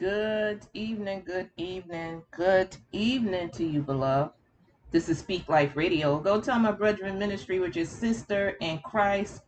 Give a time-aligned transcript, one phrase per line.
[0.00, 4.32] Good evening, good evening, good evening to you, beloved.
[4.92, 6.18] This is Speak Life Radio.
[6.18, 9.42] Go tell my brethren ministry, which is sister in Christ,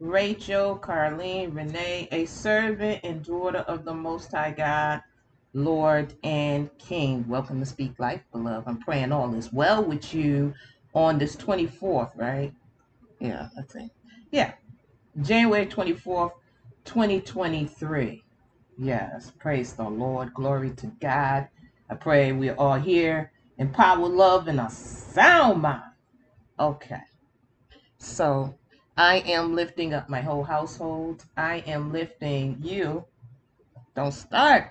[0.00, 5.02] Rachel, Carlene, Renee, a servant and daughter of the Most High God,
[5.52, 7.28] Lord and King.
[7.28, 8.66] Welcome to Speak Life, beloved.
[8.66, 10.54] I'm praying all is well with you
[10.94, 12.54] on this 24th, right?
[13.20, 13.92] Yeah, I think.
[14.30, 14.54] Yeah,
[15.20, 16.32] January 24th,
[16.86, 18.24] 2023.
[18.80, 20.32] Yes, praise the Lord.
[20.34, 21.48] Glory to God.
[21.90, 25.82] I pray we're all here in power, love, and a sound mind.
[26.60, 27.00] Okay,
[27.98, 28.54] so
[28.96, 31.24] I am lifting up my whole household.
[31.36, 33.04] I am lifting you.
[33.96, 34.70] Don't start.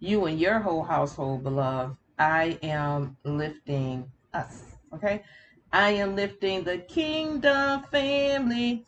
[0.00, 1.96] You and your whole household, beloved.
[2.18, 4.64] I am lifting us.
[4.92, 5.22] Okay,
[5.72, 8.84] I am lifting the kingdom family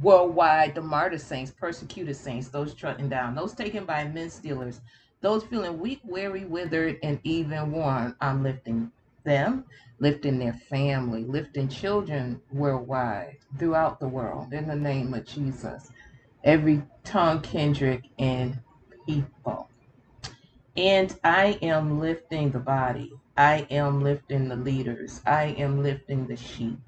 [0.00, 4.80] worldwide, the martyr saints, persecuted saints, those trodden down, those taken by men stealers,
[5.20, 8.16] those feeling weak, weary, withered, and even worn.
[8.20, 8.90] I'm lifting
[9.24, 9.64] them,
[9.98, 15.90] lifting their family, lifting children worldwide, throughout the world, in the name of Jesus.
[16.44, 18.58] Every tongue, kindred, and
[19.06, 19.68] people.
[20.76, 23.12] And I am lifting the body.
[23.36, 25.20] I am lifting the leaders.
[25.26, 26.78] I am lifting the sheep.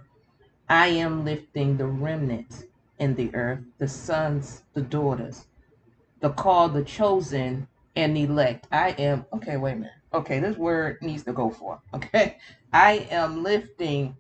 [0.69, 2.65] I am lifting the remnant
[3.03, 5.47] in the earth, the sons, the daughters,
[6.21, 8.69] the called, the chosen, and elect.
[8.71, 9.93] I am, okay, wait a minute.
[10.15, 11.81] Okay, this word needs to go for.
[11.95, 12.39] Okay.
[12.73, 14.17] I am lifting,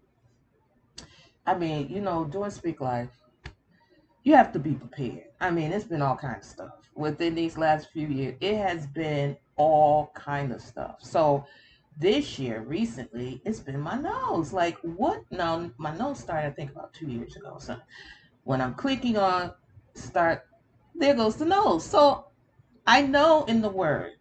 [1.46, 3.08] I mean, you know, doing Speak Life,
[4.24, 5.28] you have to be prepared.
[5.40, 8.34] I mean, it's been all kinds of stuff within these last few years.
[8.40, 10.96] It has been all kind of stuff.
[10.98, 11.46] So
[11.98, 14.52] this year, recently, it's been my nose.
[14.52, 15.22] Like what?
[15.30, 17.56] No, my nose started, I think, about two years ago.
[17.58, 17.76] So
[18.44, 19.52] when I'm clicking on
[19.94, 20.46] start,
[20.94, 21.84] there goes the nose.
[21.84, 22.26] So
[22.86, 24.16] I know in the word,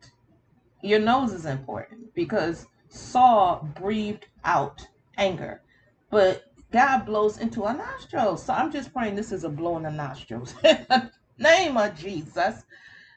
[0.81, 4.85] your nose is important because Saul breathed out
[5.17, 5.61] anger,
[6.09, 8.45] but God blows into our nostrils.
[8.45, 10.55] So I'm just praying this is a blow in the nostrils.
[11.37, 12.63] Name of Jesus.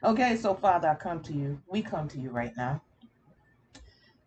[0.03, 1.61] Okay, so Father, I come to you.
[1.67, 2.81] We come to you right now.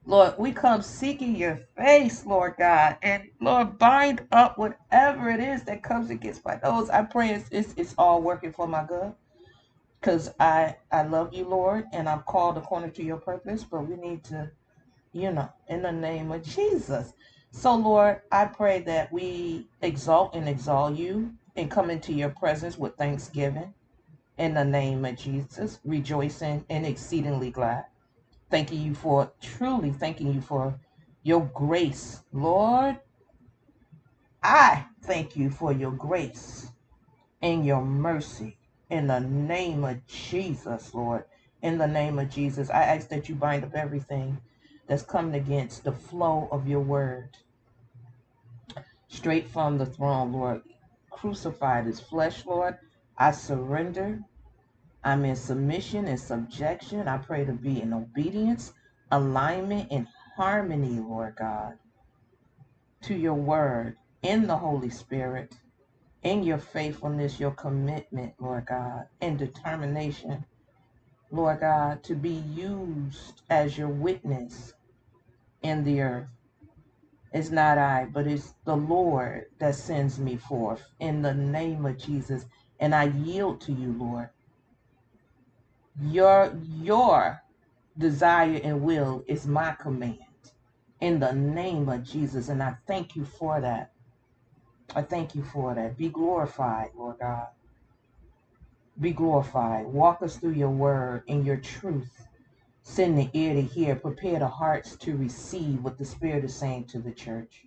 [0.09, 2.99] Lord, we come seeking your face, Lord God.
[3.03, 6.91] And Lord, bind up whatever it is that comes against my nose.
[6.91, 9.15] I pray it's, it's, it's all working for my good.
[10.01, 13.65] Because I, I love you, Lord, and I'm called according to your purpose.
[13.65, 14.51] But we need to,
[15.13, 17.15] you know, in the name of Jesus.
[17.53, 22.79] So, Lord, I pray that we exalt and exalt you and come into your presence
[22.79, 23.75] with thanksgiving
[24.39, 27.85] in the name of Jesus, rejoicing and exceedingly glad
[28.51, 30.79] thanking you for truly thanking you for
[31.23, 32.21] your grace.
[32.33, 32.99] Lord,
[34.43, 36.71] I thank you for your grace
[37.43, 38.57] and your mercy
[38.91, 41.25] in the name of Jesus, Lord.
[41.63, 44.39] In the name of Jesus, I ask that you bind up everything
[44.87, 47.37] that's coming against the flow of your word
[49.09, 50.63] straight from the throne, Lord.
[51.11, 52.79] Crucified as flesh, Lord.
[53.17, 54.21] I surrender
[55.05, 57.09] I'm in submission and subjection.
[57.09, 58.73] I pray to be in obedience,
[59.13, 61.79] alignment, and harmony, Lord God,
[63.03, 65.55] to your word, in the Holy Spirit,
[66.23, 70.45] in your faithfulness, your commitment, Lord God, and determination,
[71.31, 74.75] Lord God, to be used as your witness
[75.63, 76.29] in the earth.
[77.33, 81.99] It's not I, but it's the Lord that sends me forth in the name of
[81.99, 82.47] Jesus.
[82.81, 84.31] And I yield to you, Lord.
[86.01, 87.41] Your your
[87.99, 90.19] desire and will is my command
[91.01, 92.49] in the name of Jesus.
[92.49, 93.91] And I thank you for that.
[94.97, 95.97] I thank you for that.
[95.99, 97.49] Be glorified, Lord God.
[99.01, 99.87] Be glorified.
[99.87, 102.27] Walk us through your word and your truth.
[102.83, 103.97] Send the ear to hear.
[103.97, 107.67] Prepare the hearts to receive what the Spirit is saying to the church.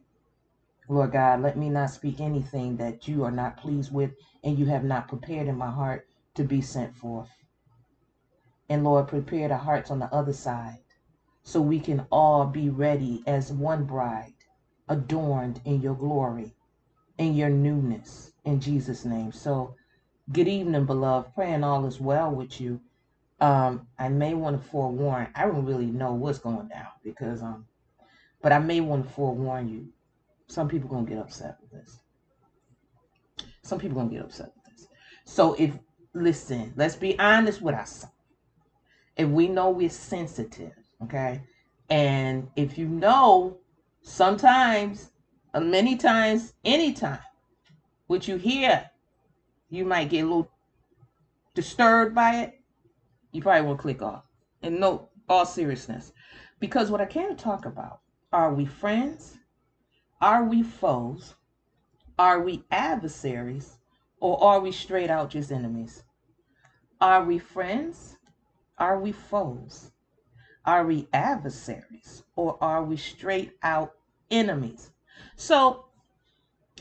[0.89, 4.11] Lord God, let me not speak anything that you are not pleased with
[4.43, 6.03] and you have not prepared in my heart
[6.35, 7.40] to be sent forth.
[8.71, 10.79] And Lord, prepare the hearts on the other side
[11.43, 14.33] so we can all be ready as one bride,
[14.87, 16.55] adorned in your glory,
[17.17, 19.33] in your newness, in Jesus' name.
[19.33, 19.75] So,
[20.31, 21.35] good evening, beloved.
[21.35, 22.79] Praying all is well with you.
[23.41, 25.27] Um, I may want to forewarn.
[25.35, 27.65] I don't really know what's going down because um,
[28.41, 29.89] but I may want to forewarn you.
[30.47, 31.99] Some people gonna get upset with this.
[33.63, 34.87] Some people gonna get upset with this.
[35.25, 35.77] So if
[36.13, 38.10] listen, let's be honest with ourselves
[39.17, 40.73] if we know we're sensitive,
[41.03, 41.41] okay?
[41.89, 43.57] And if you know,
[44.01, 45.11] sometimes,
[45.53, 47.19] uh, many times, anytime,
[48.07, 48.89] what you hear,
[49.69, 50.51] you might get a little
[51.53, 52.59] disturbed by it.
[53.31, 54.23] you probably won't click off.
[54.61, 56.11] And no, all seriousness.
[56.59, 57.99] Because what I to talk about
[58.31, 59.37] are we friends?
[60.21, 61.35] Are we foes?
[62.19, 63.77] Are we adversaries?
[64.19, 66.03] Or are we straight out just enemies?
[66.99, 68.17] Are we friends?
[68.81, 69.91] Are we foes?
[70.65, 72.23] Are we adversaries?
[72.35, 73.93] Or are we straight out
[74.31, 74.89] enemies?
[75.35, 75.85] So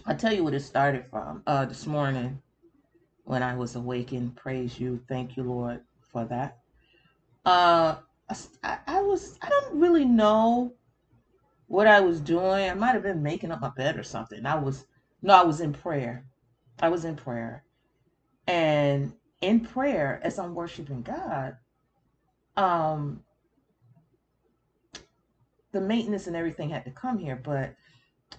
[0.06, 2.40] I'll tell you what it started from uh, this morning
[3.24, 4.34] when I was awakened.
[4.34, 4.98] Praise you.
[5.08, 6.56] Thank you, Lord, for that.
[7.44, 7.96] Uh,
[8.64, 10.72] I, I was, I don't really know
[11.66, 12.70] what I was doing.
[12.70, 14.46] I might have been making up my bed or something.
[14.46, 14.86] I was,
[15.20, 16.24] no, I was in prayer.
[16.80, 17.62] I was in prayer.
[18.46, 19.12] And
[19.42, 21.56] in prayer, as I'm worshiping God,
[22.56, 23.22] um,
[25.72, 27.40] the maintenance and everything had to come here.
[27.42, 27.74] But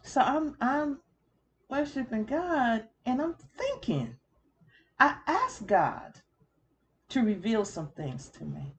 [0.04, 1.00] so I'm, I'm
[1.70, 4.16] worshiping God and I'm thinking,
[5.00, 6.14] I asked God
[7.10, 8.76] to reveal some things to me.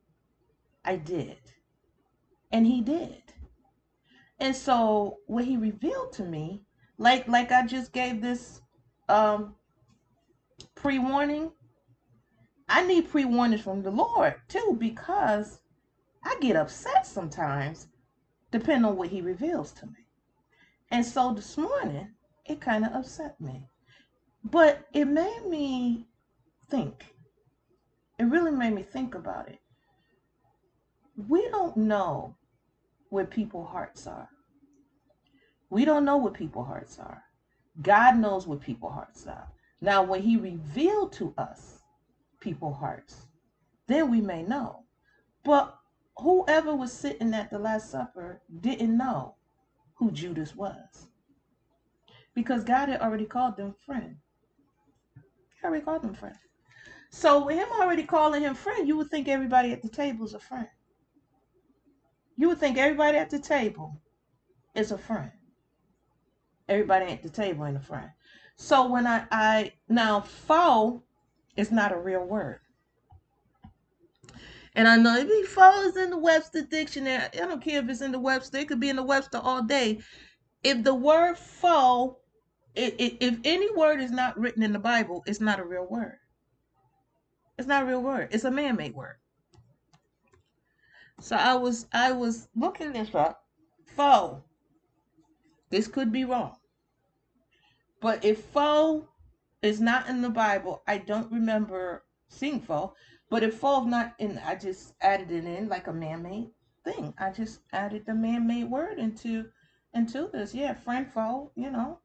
[0.84, 1.38] I did.
[2.50, 3.22] And he did.
[4.38, 6.62] And so what he revealed to me,
[6.98, 8.60] like like I just gave this
[9.08, 9.54] um
[10.74, 11.52] pre-warning,
[12.72, 15.60] I need pre-warnings from the Lord too, because
[16.24, 17.88] I get upset sometimes
[18.50, 20.06] depending on what he reveals to me.
[20.90, 22.08] And so this morning,
[22.46, 23.68] it kind of upset me.
[24.44, 26.06] But it made me
[26.70, 27.14] think.
[28.18, 29.58] It really made me think about it
[31.28, 32.34] we don't know
[33.10, 34.28] where people's hearts are.
[35.70, 37.22] We don't know what people's hearts are.
[37.82, 39.48] God knows what people's hearts are.
[39.80, 41.81] Now, when He revealed to us
[42.42, 43.28] people's hearts,
[43.86, 44.84] then we may know.
[45.44, 45.78] But
[46.18, 49.36] whoever was sitting at the Last Supper didn't know
[49.94, 51.08] who Judas was.
[52.34, 54.16] Because God had already called them friend.
[55.14, 56.36] He already called them friend.
[57.10, 60.34] So with him already calling him friend, you would think everybody at the table is
[60.34, 60.68] a friend.
[62.36, 64.00] You would think everybody at the table
[64.74, 65.30] is a friend.
[66.68, 68.10] Everybody at the table ain't a friend.
[68.56, 71.02] So when I, I now foe
[71.56, 72.60] is not a real word.
[74.74, 78.00] And I know if he falls in the Webster dictionary, I don't care if it's
[78.00, 80.00] in the Webster, it could be in the Webster all day.
[80.62, 81.36] If the word
[82.74, 86.16] it, if any word is not written in the Bible, it's not a real word.
[87.58, 88.28] It's not a real word.
[88.30, 89.16] It's a man-made word.
[91.20, 93.44] So I was I was looking this up.
[93.94, 94.42] Foe.
[95.70, 96.56] This could be wrong.
[98.00, 99.08] But if foe
[99.62, 102.94] is not in the Bible, I don't remember seeing foe.
[103.30, 106.50] But if is not in, I just added it in like a man-made
[106.84, 107.14] thing.
[107.18, 109.46] I just added the man-made word into
[109.94, 110.54] into this.
[110.54, 111.98] Yeah, friend foe, you know.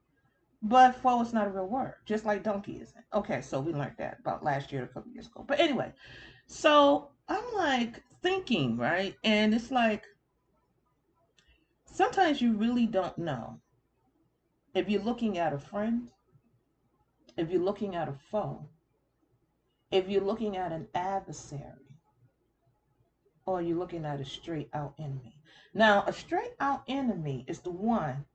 [0.62, 3.06] But foe is not a real word, just like donkey isn't.
[3.14, 5.44] Okay, so we learned that about last year, a couple years ago.
[5.48, 5.94] But anyway,
[6.48, 9.16] so I'm like, thinking, right?
[9.24, 10.04] And it's like
[11.86, 13.60] sometimes you really don't know
[14.74, 16.10] if you're looking at a friend,
[17.38, 18.68] if you're looking at a foe,
[19.92, 21.88] if you're looking at an adversary,
[23.46, 25.40] or you're looking at a straight out enemy.
[25.74, 28.26] Now, a straight out enemy is the one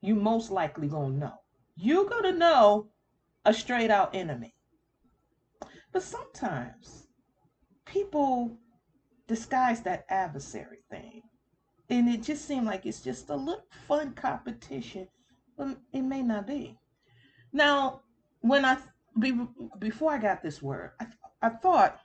[0.00, 1.34] you most likely gonna know.
[1.74, 2.90] You're gonna know
[3.44, 4.54] a straight out enemy.
[5.92, 7.08] But sometimes
[7.84, 8.56] people
[9.26, 11.22] disguise that adversary thing.
[11.88, 15.08] And it just seemed like it's just a little fun competition,
[15.56, 16.78] but it may not be.
[17.52, 18.02] Now,
[18.40, 18.78] when I
[19.18, 19.32] be,
[19.78, 21.06] before I got this word, I,
[21.42, 22.00] I thought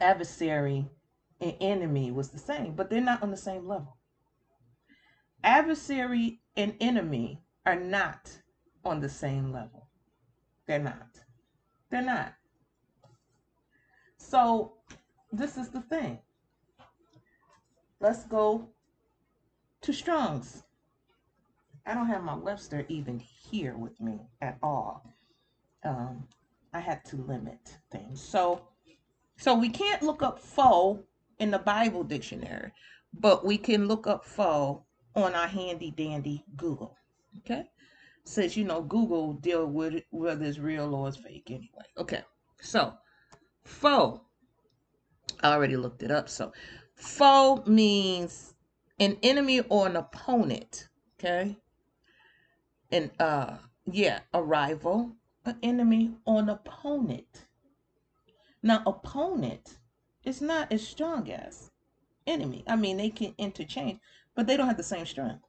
[0.00, 0.88] adversary
[1.40, 3.96] and enemy was the same, but they're not on the same level.
[5.42, 8.30] Adversary and enemy are not
[8.84, 9.88] on the same level.
[10.66, 11.08] They're not.
[11.90, 12.34] They're not.
[14.16, 14.74] So
[15.32, 16.18] this is the thing.
[18.00, 18.70] Let's go
[19.82, 20.62] to Strong's.
[21.86, 25.04] I don't have my Webster even here with me at all.
[25.84, 26.26] Um,
[26.72, 28.20] I had to limit things.
[28.20, 28.68] So,
[29.36, 31.04] so we can't look up foe
[31.38, 32.72] in the Bible dictionary,
[33.12, 36.96] but we can look up foe on our handy dandy Google.
[37.38, 37.64] Okay,
[38.24, 41.84] since you know Google deal with it, whether it's real or it's fake anyway.
[41.98, 42.22] Okay,
[42.60, 42.94] so
[43.64, 44.24] foe
[45.42, 46.28] I already looked it up.
[46.28, 46.52] So,
[46.94, 48.54] foe means
[48.98, 50.88] an enemy or an opponent.
[51.18, 51.56] Okay.
[52.90, 53.56] And uh,
[53.90, 55.12] yeah, a rival,
[55.44, 57.46] an enemy, or an opponent.
[58.62, 59.78] Now, opponent
[60.24, 61.70] is not as strong as
[62.26, 62.64] enemy.
[62.66, 64.00] I mean, they can interchange,
[64.34, 65.44] but they don't have the same strength.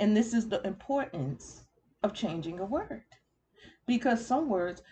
[0.00, 1.64] And this is the importance
[2.02, 3.04] of changing a word.
[3.86, 4.82] Because some words,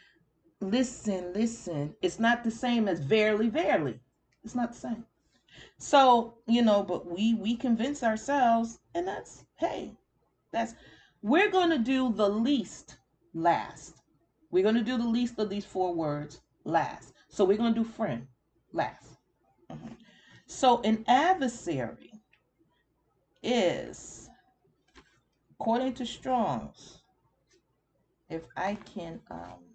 [0.61, 4.01] listen, listen, it's not the same as verily, verily.
[4.45, 5.07] It's not the same.
[5.79, 9.93] So, you know, but we we convince ourselves, and that's hey,
[10.53, 10.75] that's
[11.23, 12.97] we're gonna do the least
[13.35, 14.02] last.
[14.53, 17.13] We're gonna do the least of these four words last.
[17.29, 18.29] So we're gonna do friend
[18.73, 19.19] last.
[19.69, 19.97] Mhm.
[20.47, 22.13] So an adversary
[23.43, 24.31] is,
[25.51, 27.03] according to Strong's,
[28.29, 29.73] if I can um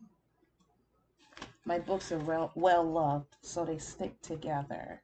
[1.65, 5.03] my books are well, well loved, so they stick together.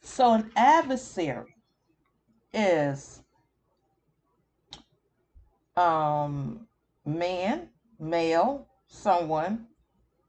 [0.00, 1.54] So, an adversary
[2.52, 3.22] is
[5.76, 6.66] um,
[7.04, 7.68] man,
[8.02, 9.66] male, someone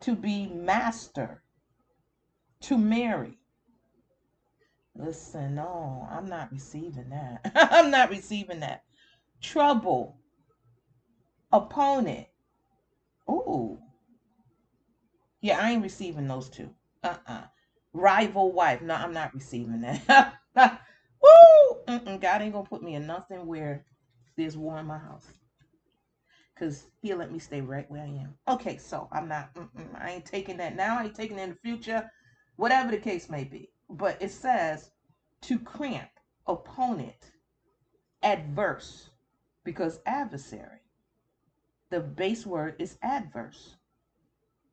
[0.01, 1.43] to be master,
[2.61, 3.37] to marry.
[4.95, 7.51] Listen, no, I'm not receiving that.
[7.55, 8.83] I'm not receiving that.
[9.41, 10.17] Trouble,
[11.51, 12.27] opponent.
[13.27, 13.79] Ooh.
[15.41, 16.69] Yeah, I ain't receiving those two.
[17.03, 17.43] Uh-uh.
[17.91, 18.81] Rival wife.
[18.81, 20.35] No, I'm not receiving that.
[21.21, 21.77] Woo!
[21.87, 23.83] Mm-mm, God ain't gonna put me in nothing where
[24.37, 25.27] there's war in my house.
[26.57, 28.35] Cause he'll let me stay right where I am.
[28.47, 29.49] Okay, so I'm not.
[29.95, 30.99] I ain't taking that now.
[30.99, 32.09] I ain't taking it in the future.
[32.57, 33.71] Whatever the case may be.
[33.89, 34.91] But it says
[35.41, 36.09] to cramp,
[36.47, 37.31] opponent,
[38.23, 39.09] adverse,
[39.63, 40.79] because adversary.
[41.91, 43.77] The base word is adverse.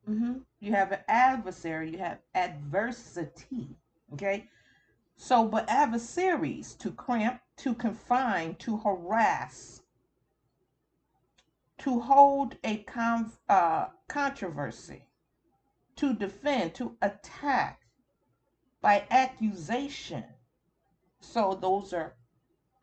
[0.05, 1.91] hmm You have an adversary.
[1.91, 3.77] You have adversity.
[4.13, 4.49] Okay.
[5.17, 9.80] So, but adversaries to cramp, to confine, to harass,
[11.81, 15.03] to hold a con- uh, controversy,
[15.95, 17.81] to defend, to attack
[18.81, 20.23] by accusation.
[21.19, 22.15] So, those are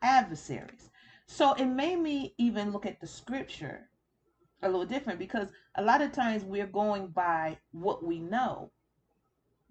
[0.01, 0.89] adversaries.
[1.27, 3.89] So, it made me even look at the scripture
[4.61, 8.71] a little different because a lot of times we're going by what we know,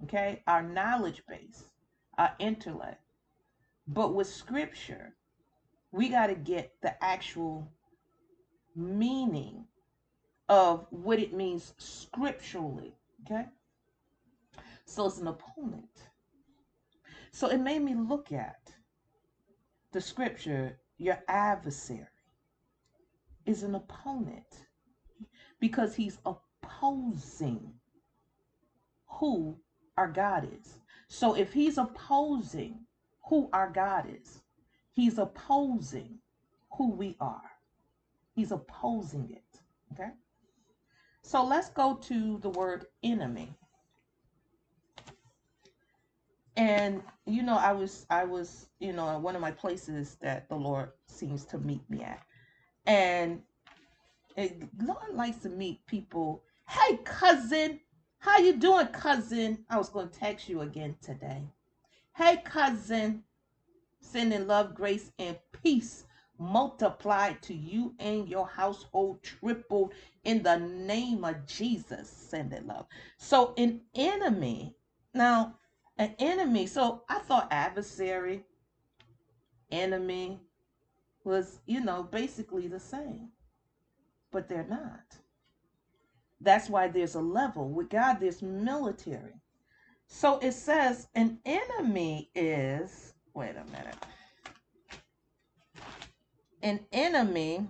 [0.04, 1.64] okay, our knowledge base
[2.18, 3.00] our intellect.
[3.86, 5.14] But with scripture,
[5.92, 7.72] we got to get the actual
[8.78, 9.66] meaning
[10.48, 12.94] of what it means scripturally.
[13.24, 13.46] Okay?
[14.86, 15.90] So it's an opponent.
[17.32, 18.72] So it made me look at
[19.92, 22.06] the scripture, your adversary
[23.46, 24.66] is an opponent
[25.60, 27.72] because he's opposing
[29.06, 29.58] who
[29.96, 30.78] our God is.
[31.08, 32.80] So if he's opposing
[33.28, 34.40] who our God is,
[34.92, 36.18] he's opposing
[36.70, 37.50] who we are.
[38.38, 39.60] He's opposing it.
[39.92, 40.10] Okay?
[41.22, 43.52] So let's go to the word enemy.
[46.56, 50.54] And you know, I was I was, you know, one of my places that the
[50.54, 52.22] Lord seems to meet me at.
[52.86, 53.42] And
[54.36, 56.44] it, Lord likes to meet people.
[56.68, 57.80] Hey, cousin,
[58.18, 59.64] how you doing, cousin?
[59.68, 61.42] I was going to text you again today.
[62.14, 63.24] Hey, cousin.
[64.00, 66.04] Sending love, grace, and peace
[66.38, 69.92] multiplied to you and your household, tripled
[70.24, 72.08] in the name of Jesus.
[72.08, 72.86] Send it love.
[73.16, 74.76] So, an enemy,
[75.14, 75.54] now,
[75.98, 78.44] an enemy, so I thought adversary,
[79.70, 80.38] enemy
[81.24, 83.30] was, you know, basically the same,
[84.30, 85.18] but they're not.
[86.40, 87.68] That's why there's a level.
[87.68, 89.34] With God, there's military.
[90.06, 93.96] So it says an enemy is, wait a minute.
[96.62, 97.66] An enemy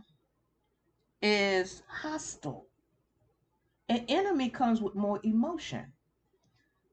[1.21, 2.67] is hostile.
[3.89, 5.93] An enemy comes with more emotion.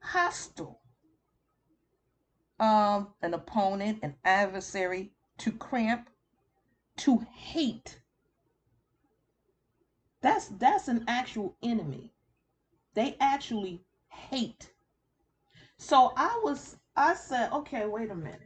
[0.01, 0.81] Hostile.
[2.59, 6.09] Um, an opponent, an adversary, to cramp,
[6.97, 7.99] to hate,
[10.25, 12.11] that's that's an actual enemy.
[12.95, 14.71] They actually hate.
[15.77, 18.41] So I was I said, okay, wait a minute.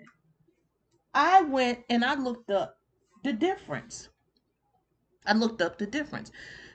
[1.14, 2.79] I went and I looked up
[3.24, 4.10] the difference.
[5.26, 6.32] I looked up the difference.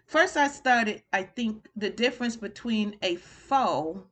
[0.06, 4.06] First I started, I think, the difference between a foe,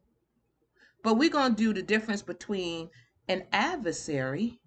[1.03, 2.91] but we're gonna do the difference between
[3.29, 4.61] an adversary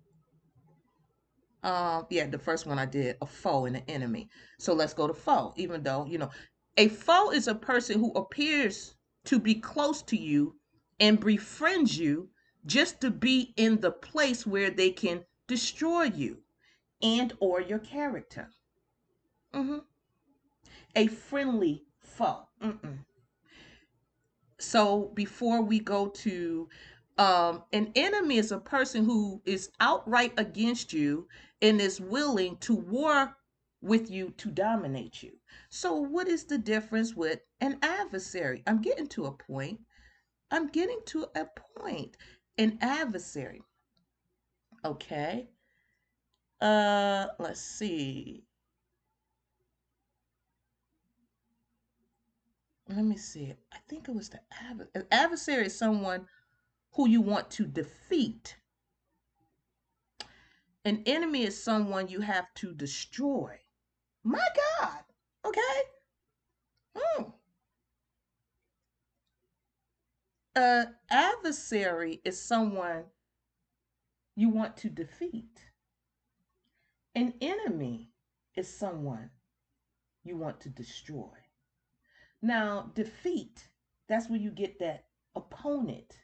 [1.65, 4.29] uh, yeah, the first one I did, a foe and an enemy.
[4.59, 6.29] So let's go to foe, even though, you know,
[6.77, 8.95] a foe is a person who appears
[9.25, 10.55] to be close to you
[10.99, 12.29] and befriends you
[12.67, 16.37] just to be in the place where they can destroy you
[17.01, 18.49] and or your character.
[19.53, 19.79] Mm-hmm.
[20.95, 22.47] A friendly foe.
[22.61, 22.99] Mm-mm.
[24.59, 26.69] So before we go to
[27.17, 31.27] um, an enemy is a person who is outright against you
[31.61, 33.37] and is willing to war
[33.81, 35.31] with you to dominate you.
[35.69, 38.63] So, what is the difference with an adversary?
[38.67, 39.79] I'm getting to a point.
[40.51, 41.45] I'm getting to a
[41.79, 42.17] point.
[42.57, 43.61] An adversary.
[44.83, 45.49] Okay.
[46.61, 48.43] Uh, let's see.
[52.87, 53.53] Let me see.
[53.71, 56.27] I think it was the adver- an adversary is someone
[56.93, 58.57] who you want to defeat.
[60.85, 63.59] An enemy is someone you have to destroy.
[64.23, 64.47] My
[64.79, 65.03] God.
[65.43, 65.81] Okay.
[66.95, 67.23] Hmm.
[70.55, 73.05] A adversary is someone
[74.35, 75.71] you want to defeat.
[77.15, 78.11] An enemy
[78.55, 79.29] is someone
[80.23, 81.29] you want to destroy.
[82.41, 83.69] Now, defeat,
[84.07, 85.05] that's where you get that
[85.35, 86.19] opponent.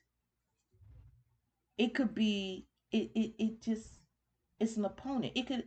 [1.77, 3.87] It could be, it, it, it just,
[4.59, 5.33] it's an opponent.
[5.35, 5.63] It could,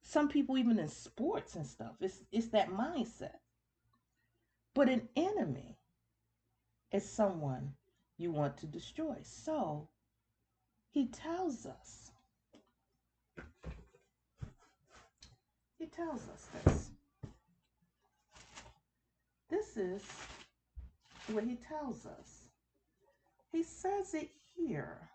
[0.00, 3.38] some people even in sports and stuff, it's, it's that mindset.
[4.74, 5.76] But an enemy
[6.92, 7.72] is someone
[8.16, 9.16] you want to destroy.
[9.22, 9.88] So
[10.90, 12.12] he tells us,
[15.78, 16.90] he tells us this.
[19.48, 20.02] This is
[21.28, 22.48] what he tells us.
[23.52, 25.08] He says it here.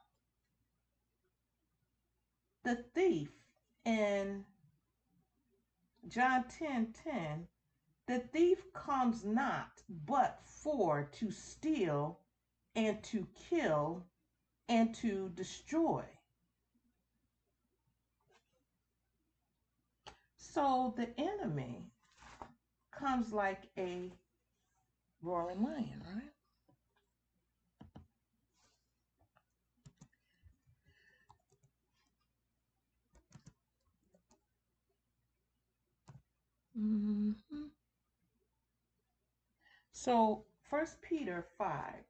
[2.63, 3.29] The thief
[3.85, 4.45] in
[6.07, 7.47] John 10 10,
[8.07, 12.19] the thief comes not but for to steal
[12.75, 14.03] and to kill
[14.69, 16.03] and to destroy.
[20.53, 21.89] So the enemy
[22.91, 24.11] comes like a
[25.21, 26.31] roaring lion, right?
[36.75, 37.31] hmm
[39.93, 42.03] So First Peter 5.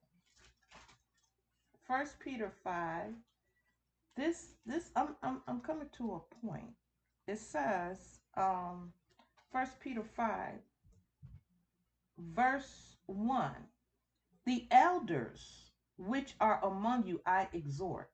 [1.88, 3.14] First Peter 5.
[4.16, 6.74] This this I'm I'm I'm coming to a point.
[7.28, 8.94] It says um
[9.52, 10.60] First Peter 5
[12.18, 13.52] verse 1.
[14.46, 18.12] The elders which are among you I exhort,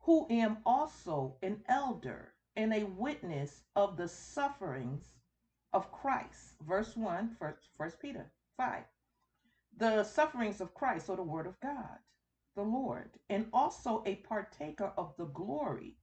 [0.00, 5.12] who am also an elder and a witness of the sufferings
[5.72, 6.56] of Christ.
[6.60, 8.84] Verse 1, first, first Peter 5.
[9.76, 11.98] The sufferings of Christ, or the word of God,
[12.54, 15.96] the Lord, and also a partaker of the glory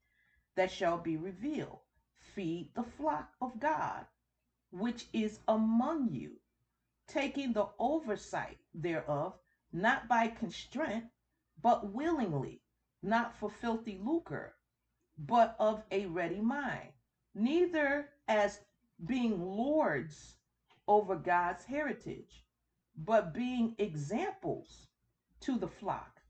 [0.56, 1.80] that shall be revealed.
[2.36, 4.06] Feed the flock of God,
[4.70, 6.40] which is among you,
[7.08, 9.38] taking the oversight thereof,
[9.74, 11.06] not by constraint,
[11.62, 12.62] but willingly,
[13.02, 14.56] not for filthy lucre,
[15.18, 16.94] but of a ready mind,
[17.34, 18.64] neither as
[19.06, 20.38] being lords
[20.88, 22.46] over God's heritage,
[22.96, 24.88] but being examples
[25.42, 26.22] to the flock.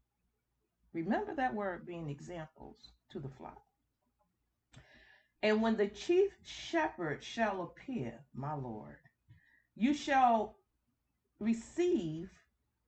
[0.94, 3.64] Remember that word being examples to the flock.
[5.44, 9.00] And when the chief shepherd shall appear, my Lord,
[9.76, 10.58] you shall
[11.40, 12.30] receive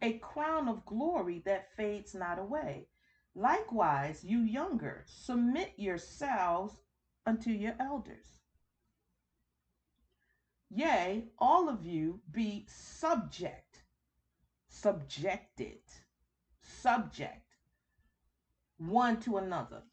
[0.02, 2.88] a crown of glory that fades not away.
[3.34, 6.76] Likewise, you younger, submit yourselves
[7.26, 8.42] unto your elders.
[10.70, 13.84] Yea, all of you be subject,
[14.68, 15.82] subjected,
[16.62, 17.44] subject
[18.78, 19.84] one to another.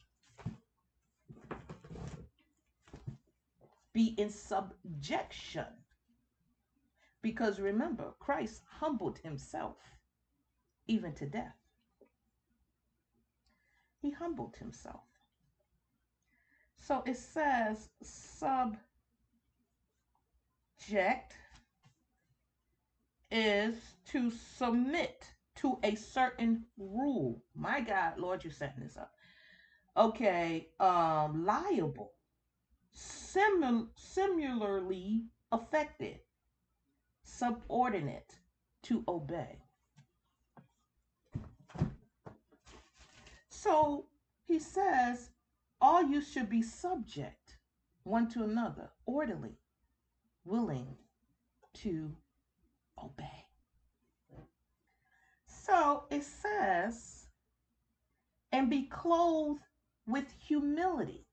[3.92, 5.66] Be in subjection.
[7.22, 9.76] Because remember, Christ humbled himself
[10.87, 11.57] even to death.
[14.00, 15.03] He humbled himself.
[16.76, 18.81] So it says subject
[23.31, 23.76] is
[24.07, 25.24] to submit
[25.57, 27.42] to a certain rule.
[27.55, 29.12] My God, Lord, you're setting this up.
[29.96, 32.12] Okay, um, liable,
[32.96, 36.20] simil- similarly affected,
[37.22, 38.37] subordinate
[38.83, 39.62] to obey.
[43.48, 44.07] So
[44.46, 45.31] he says,
[45.81, 47.57] all you should be subject
[48.05, 49.59] one to another, orderly,
[50.44, 50.96] willing
[51.74, 52.16] to
[53.03, 53.46] obey.
[55.46, 57.26] So it says,
[58.50, 59.61] and be clothed
[60.07, 61.26] with humility.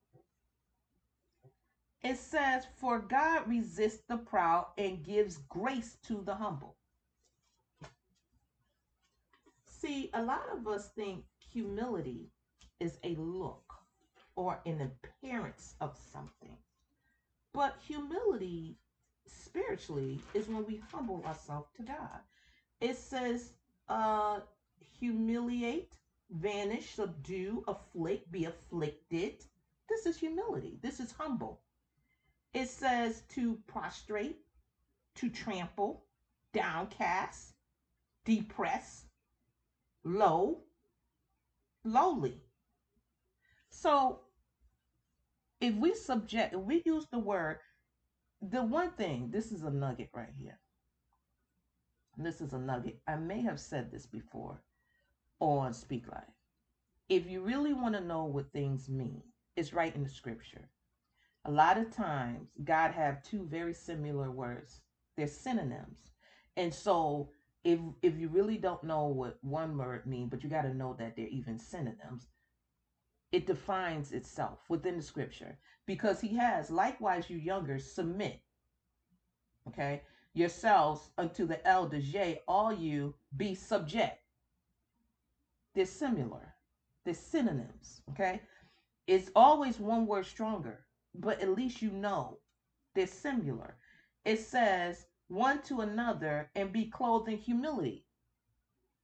[2.03, 6.75] It says, for God resists the proud and gives grace to the humble.
[9.65, 12.29] See, a lot of us think humility
[12.79, 13.63] is a look
[14.35, 16.55] or an appearance of something.
[17.53, 18.77] But humility
[19.25, 22.19] spiritually is when we humble ourselves to God.
[22.79, 23.53] It says,
[23.89, 24.41] uh,
[24.99, 25.97] humiliate
[26.29, 29.43] vanish, subdue, afflict, be afflicted.
[29.89, 30.77] This is humility.
[30.81, 31.61] This is humble.
[32.57, 34.37] It says to prostrate,
[35.17, 36.05] to trample,
[36.53, 37.53] downcast,
[38.25, 39.05] depress,
[40.03, 40.63] low,
[41.83, 42.41] lowly.
[43.69, 44.21] So
[45.61, 47.59] if we subject, if we use the word,
[48.41, 50.57] the one thing, this is a nugget right here.
[52.17, 52.99] This is a nugget.
[53.07, 54.63] I may have said this before
[55.39, 56.23] on Speak Life.
[57.07, 59.21] If you really want to know what things mean,
[59.55, 60.67] it's right in the scripture.
[61.47, 64.81] A lot of times, God have two very similar words.
[65.15, 66.11] They're synonyms.
[66.57, 67.29] And so
[67.63, 70.93] if if you really don't know what one word means, but you got to know
[70.99, 72.27] that they're even synonyms,
[73.31, 75.57] it defines itself within the scripture.
[75.85, 78.41] Because he has likewise you younger submit.
[79.69, 80.01] Okay?
[80.33, 84.19] Yourselves unto the elders yea all you be subject.
[85.75, 86.55] They're similar.
[87.05, 88.01] They're synonyms.
[88.09, 88.41] Okay?
[89.07, 90.86] It's always one word stronger
[91.19, 92.39] but at least you know
[92.95, 93.77] they're similar
[94.25, 98.05] it says one to another and be clothed in humility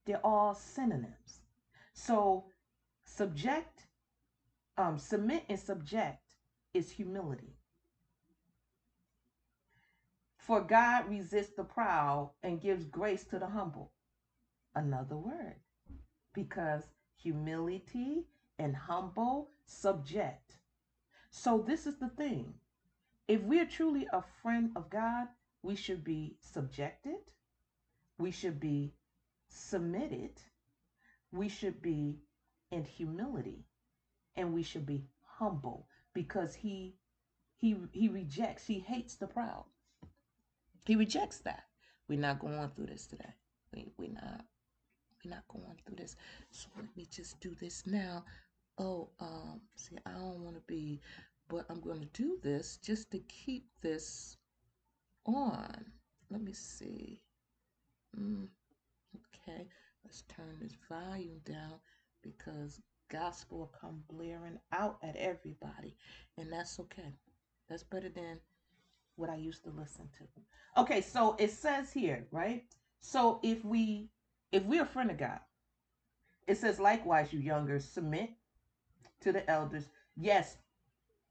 [0.06, 1.42] they're all synonyms
[1.94, 2.46] so
[3.06, 3.88] subject
[4.78, 6.20] um, submit and subject
[6.74, 7.56] is humility.
[10.38, 13.94] For God resists the proud and gives grace to the humble.
[14.76, 15.56] Another word.
[16.34, 16.84] Because
[17.16, 18.26] humility
[18.60, 20.58] and humble subject.
[21.36, 22.54] So, this is the thing.
[23.28, 25.28] If we're truly a friend of God,
[25.64, 27.18] we should be subjected,
[28.20, 28.94] we should be
[29.50, 30.40] submitted,
[31.32, 32.20] we should be
[32.70, 33.66] in humility.
[34.36, 36.98] And we should be humble because he
[37.56, 39.66] he he rejects he hates the proud.
[40.86, 41.64] He rejects that.
[42.08, 43.34] We're not going through this today.
[43.74, 44.46] We, we're not
[45.26, 46.16] we're not going through this.
[46.52, 48.24] So let me just do this now
[48.78, 51.00] oh um see i don't want to be
[51.50, 54.38] but i'm going to do this just to keep this
[55.26, 55.86] on
[56.30, 57.22] let me see
[58.20, 58.48] mm,
[59.16, 59.68] okay
[60.04, 61.76] let's turn this volume down
[62.22, 62.80] because
[63.14, 65.96] gospel will come blaring out at everybody,
[66.38, 67.14] and that's okay.
[67.70, 68.40] That's better than
[69.16, 70.82] what I used to listen to.
[70.82, 72.64] Okay, so it says here, right?
[73.00, 74.10] So if we
[74.52, 75.40] if we're a friend of God,
[76.48, 78.32] it says likewise, you younger, submit
[79.24, 79.86] to the elders.
[80.16, 80.58] Yes,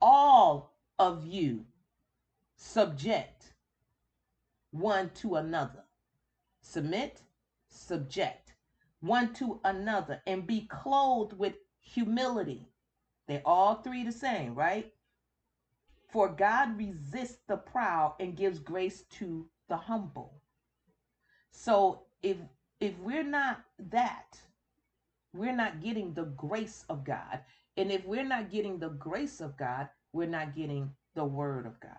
[0.00, 1.64] all of you
[2.56, 3.54] subject
[4.70, 5.84] one to another.
[6.60, 7.20] Submit,
[7.68, 8.54] subject
[9.00, 12.68] one to another, and be clothed with humility.
[13.26, 14.92] They're all three the same, right?
[16.10, 20.34] For God resists the proud and gives grace to the humble.
[21.50, 22.36] So if
[22.80, 24.38] if we're not that,
[25.32, 27.40] we're not getting the grace of God.
[27.76, 31.80] And if we're not getting the grace of God, we're not getting the word of
[31.80, 31.96] God.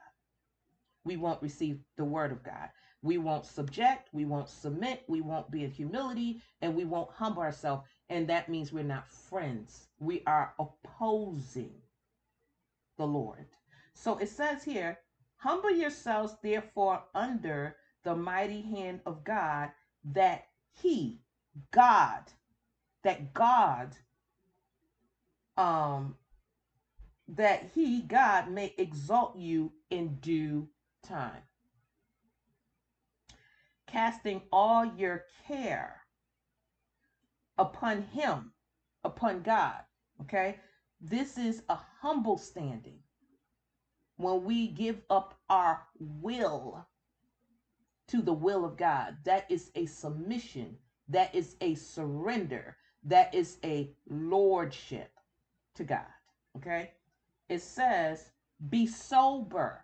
[1.04, 2.70] We won't receive the word of God.
[3.02, 7.42] We won't subject, we won't submit, we won't be in humility, and we won't humble
[7.42, 9.88] ourselves and that means we're not friends.
[10.00, 11.74] We are opposing
[12.98, 13.48] the Lord.
[13.94, 15.00] So it says here,
[15.38, 19.72] humble yourselves therefore under the mighty hand of God,
[20.04, 21.22] that He,
[21.72, 22.24] God,
[23.04, 23.96] that God,
[25.58, 26.16] um,
[27.28, 30.70] that He, God, may exalt you in due
[31.04, 31.44] time.
[33.88, 36.04] Casting all your care
[37.58, 38.52] upon him,
[39.04, 39.80] upon God.
[40.22, 40.60] Okay?
[41.00, 43.00] This is a humble standing.
[44.18, 46.88] When we give up our will
[48.08, 50.78] to the will of God, that is a submission,
[51.10, 55.13] that is a surrender, that is a lordship
[55.76, 56.06] to God.
[56.58, 56.92] Okay?
[57.50, 58.32] It says,
[58.70, 59.84] be sober,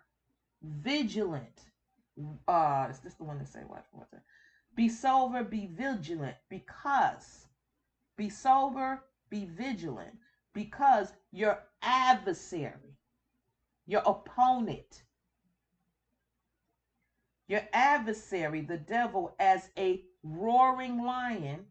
[0.62, 1.60] vigilant.
[2.48, 3.86] Uh, is this the one that say what?
[3.92, 4.20] What's it?
[4.76, 7.46] Be sober, be vigilant, because
[8.16, 10.16] be sober, be vigilant,
[10.54, 12.96] because your adversary,
[13.86, 15.02] your opponent,
[17.48, 21.66] your adversary, the devil, as a roaring lion,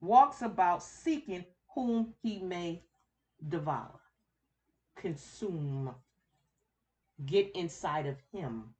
[0.00, 2.82] walks about seeking whom he may
[3.48, 4.00] devour,
[4.96, 5.94] consume,
[7.26, 8.74] get inside of him.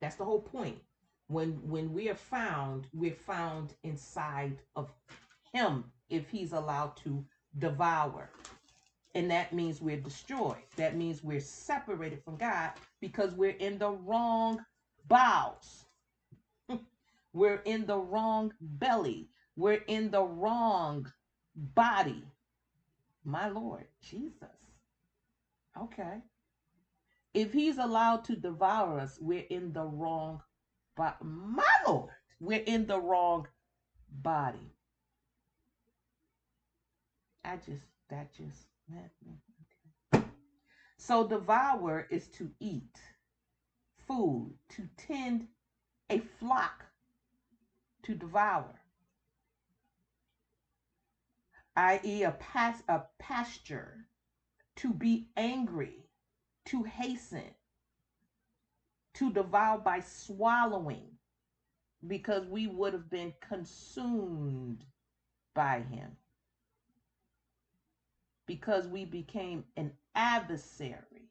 [0.00, 0.78] That's the whole point.
[1.26, 4.90] When when we are found, we're found inside of
[5.52, 7.24] him if he's allowed to
[7.58, 8.30] devour.
[9.14, 10.62] And that means we're destroyed.
[10.76, 14.64] That means we're separated from God because we're in the wrong
[15.08, 15.86] bowels.
[17.32, 19.28] we're in the wrong belly.
[19.56, 21.10] We're in the wrong
[21.74, 22.24] body.
[23.24, 24.56] My Lord, Jesus.
[25.80, 26.22] Okay.
[27.34, 30.40] If he's allowed to devour us, we're in the wrong
[30.98, 33.46] but my Lord, we're in the wrong
[34.10, 34.74] body.
[37.44, 40.24] I just that just okay.
[40.96, 42.98] So devour is to eat
[44.08, 45.46] food, to tend
[46.10, 46.84] a flock,
[48.02, 48.74] to devour,
[51.78, 54.04] i.e., a, pas- a pasture,
[54.74, 56.08] to be angry,
[56.66, 57.54] to hasten,
[59.14, 61.06] to devour by swallowing,
[62.08, 64.84] because we would have been consumed
[65.54, 66.10] by him.
[68.46, 71.30] Because we became an adversary,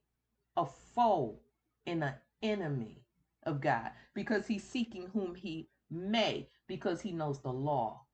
[0.56, 1.40] a foe,
[1.86, 3.04] and an enemy
[3.44, 3.92] of God.
[4.14, 8.06] Because he's seeking whom he may, because he knows the law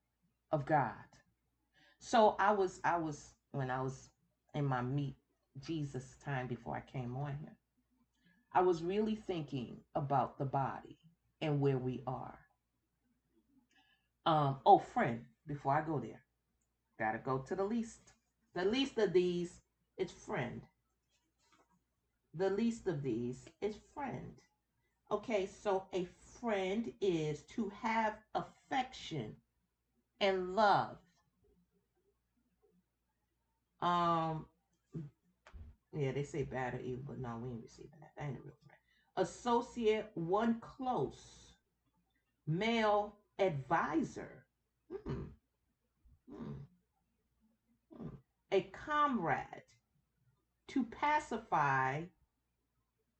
[0.51, 0.93] of God.
[2.05, 4.09] So I was, I was, when I was
[4.53, 5.15] in my meet
[5.65, 7.55] Jesus time before I came on here,
[8.51, 10.97] I was really thinking about the body
[11.41, 12.37] and where we are.
[14.25, 16.19] Um, oh, friend, before I go there,
[16.99, 18.11] gotta go to the least.
[18.53, 19.61] The least of these
[19.97, 20.61] is friend.
[22.33, 24.33] The least of these is friend.
[25.09, 26.05] Okay, so a
[26.41, 29.37] friend is to have affection
[30.19, 30.97] and love.
[33.83, 34.45] Um,
[35.95, 38.11] yeah, they say bad or evil, but no, we ain't receiving that.
[38.17, 38.79] That ain't a real friend.
[39.17, 41.55] Associate one close
[42.47, 44.45] male advisor.
[45.05, 45.23] Hmm.
[46.31, 46.51] Hmm.
[47.97, 48.07] Hmm.
[48.51, 49.63] A comrade
[50.69, 52.01] to pacify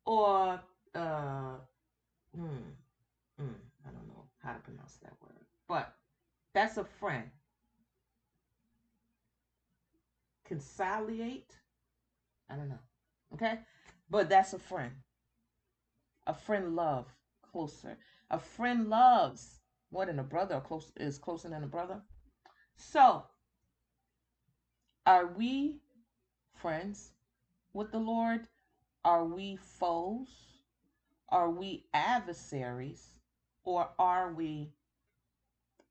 [0.06, 0.62] or
[0.96, 1.58] uh
[2.36, 2.42] hmm,
[3.40, 3.54] hmm,
[3.88, 5.96] I don't know how to pronounce that word, but
[6.54, 7.30] that's a friend.
[10.54, 11.56] Conciliate,
[12.48, 12.84] I don't know.
[13.34, 13.58] Okay?
[14.08, 14.92] But that's a friend.
[16.28, 17.08] A friend love
[17.42, 17.98] closer.
[18.30, 19.62] A friend loves
[19.92, 22.04] more than a brother close is closer than a brother.
[22.76, 23.24] So
[25.08, 25.80] are we
[26.54, 27.14] friends
[27.74, 28.42] with the Lord?
[29.04, 30.28] Are we foes?
[31.30, 33.04] Are we adversaries?
[33.64, 34.76] Or are we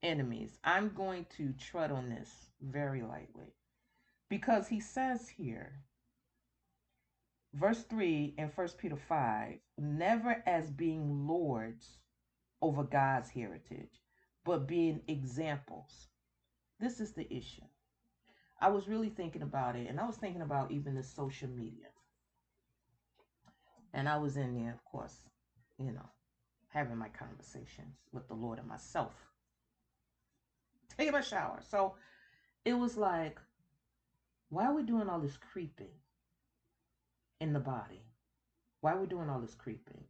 [0.05, 0.57] enemies?
[0.63, 3.57] I'm going to tread on this very lightly
[4.33, 5.75] because he says here
[7.53, 11.99] verse 3 in 1 Peter 5 never as being lords
[12.63, 14.01] over God's heritage,
[14.47, 16.09] but being examples.
[16.81, 17.67] This is the issue.
[18.59, 21.89] I was really thinking about it, and I was thinking about even the social media.
[23.93, 25.17] And I was in there, of course,
[25.77, 26.09] you know,
[26.69, 29.13] having my conversations with the Lord and myself,
[30.97, 31.61] taking a shower.
[31.69, 31.97] So
[32.65, 33.39] it was like,
[34.53, 35.97] why are we doing all this creeping?
[37.43, 38.03] in the body.
[38.81, 40.05] Why are we're doing all this creeping.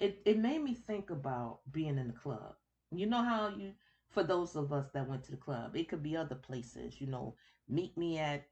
[0.00, 2.54] It it made me think about being in the club.
[2.92, 3.74] You know how you
[4.10, 7.08] for those of us that went to the club, it could be other places, you
[7.08, 7.36] know,
[7.68, 8.48] meet me at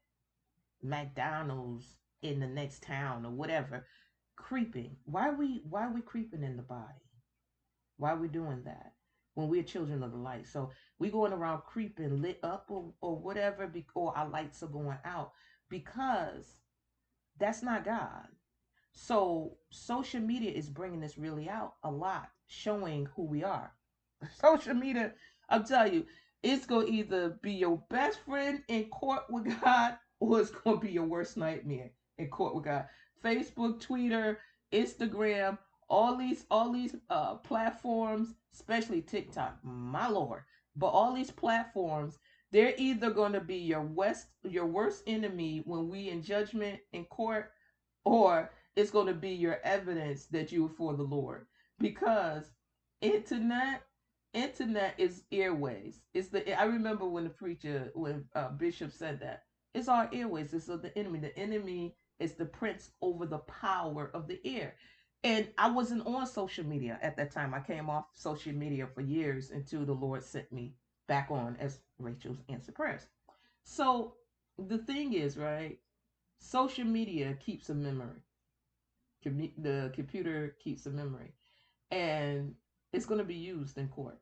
[0.83, 3.87] McDonald's in the next town or whatever.
[4.35, 4.97] Creeping.
[5.05, 7.05] Why are we why are we creeping in the body?
[7.97, 8.93] Why are we doing that?
[9.37, 10.47] When we're children of the light.
[10.47, 14.97] So we going around creeping, lit up or, or whatever, or our lights are going
[15.05, 15.33] out
[15.69, 16.55] because
[17.37, 18.29] that's not God.
[18.93, 23.71] So social media is bringing this really out a lot, showing who we are.
[24.41, 25.13] Social media,
[25.49, 26.05] I'm telling you,
[26.41, 30.79] it's going to either be your best friend in court with God or it's going
[30.79, 32.87] to be your worst nightmare in court with God.
[33.23, 34.39] Facebook, Twitter,
[34.73, 40.43] Instagram, all these all these uh, platforms, especially TikTok, my lord.
[40.75, 42.19] But all these platforms,
[42.51, 47.05] they're either going to be your west your worst enemy when we in judgment in
[47.05, 47.51] court,
[48.05, 51.45] or it's going to be your evidence that you are for the Lord.
[51.79, 52.51] Because
[53.01, 53.83] internet,
[54.33, 56.01] internet is airways.
[56.13, 60.53] It's the I remember when the preacher, when uh, Bishop said that it's our airways.
[60.53, 61.19] It's of the enemy.
[61.19, 64.75] The enemy is the prince over the power of the air.
[65.23, 67.53] And I wasn't on social media at that time.
[67.53, 70.75] I came off social media for years until the Lord sent me
[71.07, 73.07] back on as Rachel's answer prayers.
[73.63, 74.13] So
[74.57, 75.79] the thing is, right?
[76.39, 78.21] Social media keeps a memory.
[79.23, 81.33] The computer keeps a memory,
[81.91, 82.53] and
[82.93, 84.19] it's going to be used in court.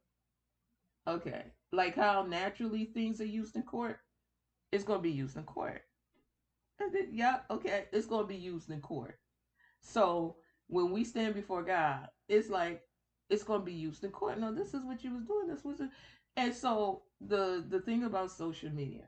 [1.07, 3.99] Okay, like how naturally things are used in court,
[4.71, 5.83] it's going to be used in court.
[7.11, 9.19] Yeah, okay, it's going to be used in court.
[9.81, 12.81] So when we stand before God, it's like
[13.29, 14.39] it's going to be used in court.
[14.39, 15.47] No, this is what you was doing.
[15.47, 15.89] This was, it.
[16.37, 19.07] and so the the thing about social media,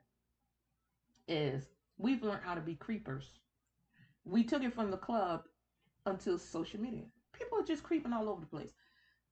[1.27, 3.39] is we've learned how to be creepers.
[4.25, 5.43] We took it from the club
[6.05, 7.05] until social media.
[7.33, 8.73] People are just creeping all over the place.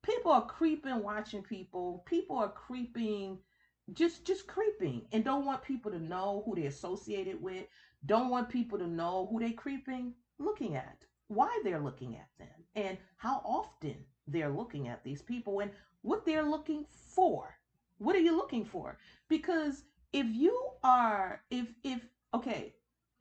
[0.03, 2.03] People are creeping, watching people.
[2.05, 3.39] People are creeping,
[3.93, 7.65] just just creeping, and don't want people to know who they're associated with.
[8.05, 12.63] Don't want people to know who they're creeping, looking at, why they're looking at them,
[12.75, 13.95] and how often
[14.27, 17.55] they're looking at these people, and what they're looking for.
[17.97, 18.97] What are you looking for?
[19.29, 22.01] Because if you are, if if
[22.33, 22.73] okay,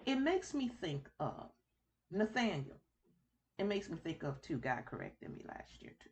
[0.04, 1.50] it makes me think of
[2.10, 2.80] Nathaniel.
[3.58, 4.58] It makes me think of two.
[4.58, 6.10] God corrected me last year too.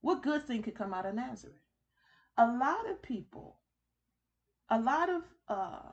[0.00, 1.56] What good thing could come out of Nazareth?
[2.38, 3.58] A lot of people,
[4.70, 5.92] a lot of uh,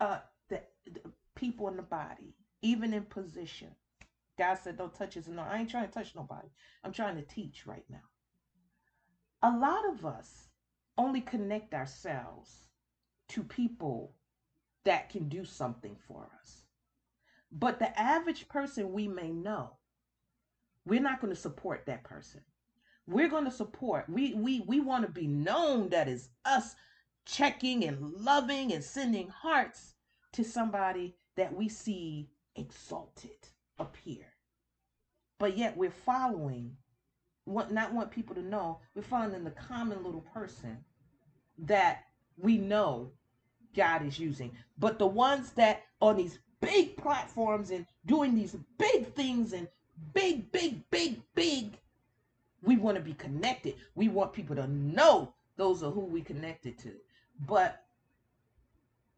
[0.00, 0.60] uh, the,
[0.92, 1.00] the
[1.36, 3.74] people in the body, even in position.
[4.38, 6.48] God said, "Don't touch us." No, I ain't trying to touch nobody.
[6.84, 8.02] I'm trying to teach right now.
[9.42, 10.48] A lot of us
[10.98, 12.66] only connect ourselves
[13.28, 14.14] to people
[14.84, 16.62] that can do something for us.
[17.52, 19.76] But the average person we may know,
[20.86, 22.42] we're not going to support that person.
[23.06, 24.08] We're going to support.
[24.08, 26.76] We we we want to be known that is us
[27.26, 29.94] checking and loving and sending hearts
[30.32, 34.24] to somebody that we see exalted appear.
[35.38, 36.76] But yet we're following
[37.46, 40.78] want not want people to know, we're following the common little person
[41.58, 42.04] that
[42.36, 43.10] we know
[43.74, 44.52] God is using.
[44.78, 49.68] But the ones that on these big platforms and doing these big things and
[50.12, 51.78] big, big, big, big,
[52.62, 53.74] we want to be connected.
[53.94, 56.92] We want people to know those are who we connected to.
[57.46, 57.82] But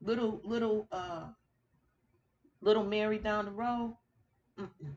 [0.00, 1.26] little, little, uh,
[2.62, 3.96] little Mary down the road,
[4.58, 4.94] mm-mm.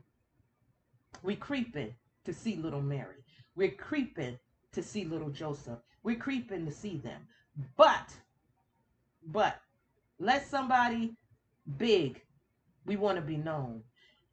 [1.22, 3.24] we creeping to see little Mary.
[3.54, 4.38] We're creeping
[4.72, 5.78] to see little Joseph.
[6.02, 7.20] We're creeping to see them.
[7.76, 8.14] But,
[9.26, 9.60] but,
[10.18, 11.16] let somebody
[11.76, 12.22] big,
[12.86, 13.82] we want to be known.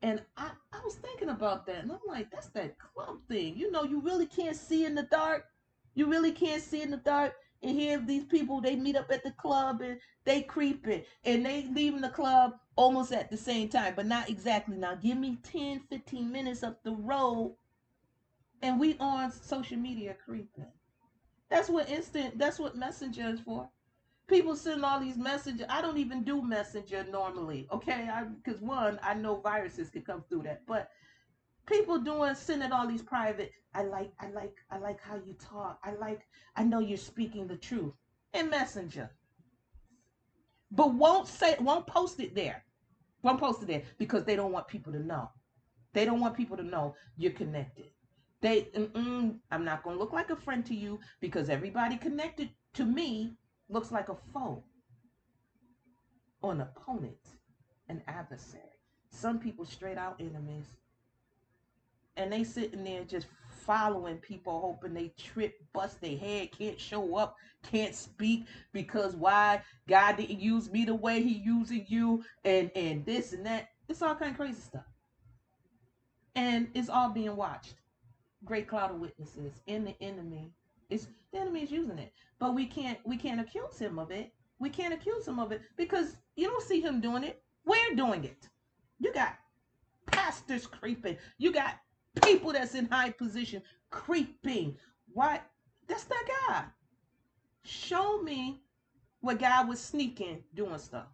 [0.01, 3.55] And I, I was thinking about that, and I'm like, that's that club thing.
[3.57, 5.45] You know, you really can't see in the dark.
[5.95, 7.33] You really can't see in the dark.
[7.61, 11.69] And here these people, they meet up at the club and they creeping and they
[11.73, 14.77] leaving the club almost at the same time, but not exactly.
[14.77, 17.55] Now give me 10, 15 minutes up the road
[18.61, 20.71] and we on social media creeping.
[21.49, 23.69] That's what instant, that's what messenger is for.
[24.27, 25.65] People send all these messages.
[25.69, 28.09] I don't even do messenger normally, okay?
[28.43, 30.65] Because one, I know viruses could come through that.
[30.65, 30.89] But
[31.65, 35.79] people doing sending all these private, I like, I like, I like how you talk.
[35.83, 36.21] I like,
[36.55, 37.93] I know you're speaking the truth
[38.33, 39.11] in messenger.
[40.75, 42.63] But won't say, won't post it there.
[43.21, 45.29] Won't post it there because they don't want people to know.
[45.93, 47.85] They don't want people to know you're connected.
[48.41, 52.83] They, I'm not going to look like a friend to you because everybody connected to
[52.85, 53.37] me
[53.69, 54.63] looks like a foe
[56.51, 57.17] an opponent,
[57.89, 58.63] an adversary.
[59.09, 60.65] Some people straight out enemies.
[62.17, 63.27] And they sitting there just
[63.65, 69.61] following people, hoping they trip, bust their head, can't show up, can't speak because why
[69.87, 73.69] God didn't use me the way He using you, and and this and that.
[73.89, 74.85] It's all kind of crazy stuff,
[76.35, 77.75] and it's all being watched
[78.45, 80.51] great cloud of witnesses in the enemy.
[80.89, 84.33] It's the enemy is using it, but we can't we can't accuse him of it.
[84.59, 87.41] We can't accuse him of it because you don't see him doing it.
[87.65, 88.47] We're doing it.
[88.99, 89.35] You got
[90.11, 91.17] pastors creeping.
[91.37, 91.75] You got
[92.21, 94.75] people that's in high position creeping.
[95.13, 95.41] Why?
[95.87, 96.65] That's not God.
[97.63, 98.61] Show me
[99.21, 101.07] where God was sneaking doing stuff.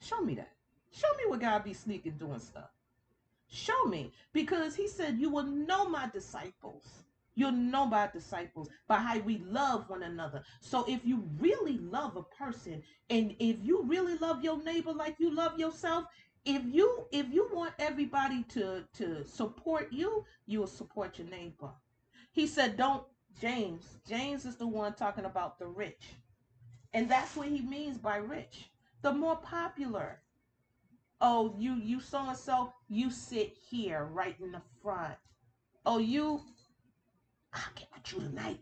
[0.00, 0.52] Show me that.
[0.90, 2.70] Show me where God be sneaking doing stuff.
[3.48, 4.12] Show me.
[4.32, 7.04] Because he said, You will know my disciples.
[7.36, 10.42] You'll know my disciples by how we love one another.
[10.60, 15.16] So if you really love a person and if you really love your neighbor like
[15.18, 16.04] you love yourself,
[16.44, 21.70] if you if you want everybody to to support you, you will support your neighbor.
[22.32, 23.04] He said, Don't
[23.40, 23.84] James.
[24.08, 26.14] James is the one talking about the rich.
[26.92, 28.70] And that's what he means by rich.
[29.02, 30.20] The more popular,
[31.20, 35.14] Oh, you you so and so, you sit here right in the front.
[35.86, 36.42] Oh, you
[37.52, 38.60] I'll get with you tonight.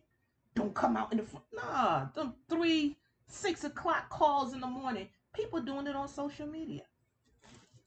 [0.55, 1.47] Don't come out in the front.
[1.53, 5.09] Nah, them three, six o'clock calls in the morning.
[5.35, 6.83] People doing it on social media.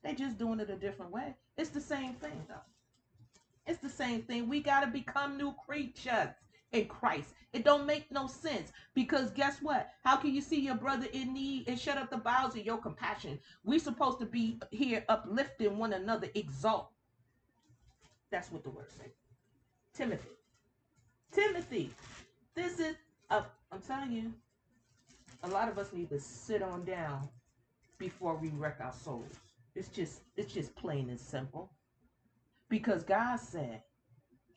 [0.06, 1.36] They just doing it a different way.
[1.58, 2.62] It's the same thing though.
[3.68, 4.48] It's the same thing.
[4.48, 6.30] We gotta become new creatures
[6.74, 7.30] in Christ.
[7.54, 9.90] It don't make no sense because guess what?
[10.04, 12.78] How can you see your brother in need and shut up the bowels of your
[12.78, 13.40] compassion?
[13.64, 16.92] we supposed to be here uplifting one another, exalt.
[18.32, 19.12] That's what the word says.
[19.96, 20.30] Timothy.
[21.32, 21.92] Timothy.
[22.56, 22.96] This is
[23.32, 24.34] a, I'm telling you,
[25.44, 27.28] A lot of us need to sit on down
[27.98, 29.34] before we wreck our souls.
[29.76, 31.72] It's just it's just plain and simple.
[32.70, 33.82] Because God said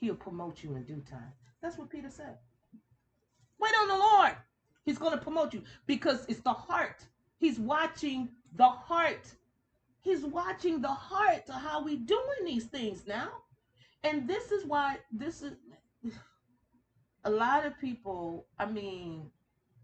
[0.01, 1.33] he'll promote you in due time.
[1.61, 2.39] That's what Peter said.
[3.59, 4.37] Wait on the Lord.
[4.85, 7.05] He's going to promote you because it's the heart.
[7.37, 9.35] He's watching the heart.
[10.01, 13.29] He's watching the heart to how we doing these things now.
[14.05, 15.55] And this is why this is
[17.25, 19.31] a lot of people, I mean,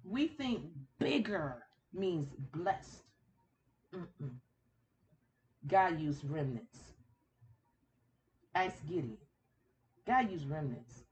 [0.05, 0.63] we think
[0.99, 3.03] bigger means blessed.
[3.95, 4.31] Mm-mm.
[5.67, 6.79] God used remnants.
[8.55, 9.19] Ask Gideon.
[10.07, 11.05] God used remnants.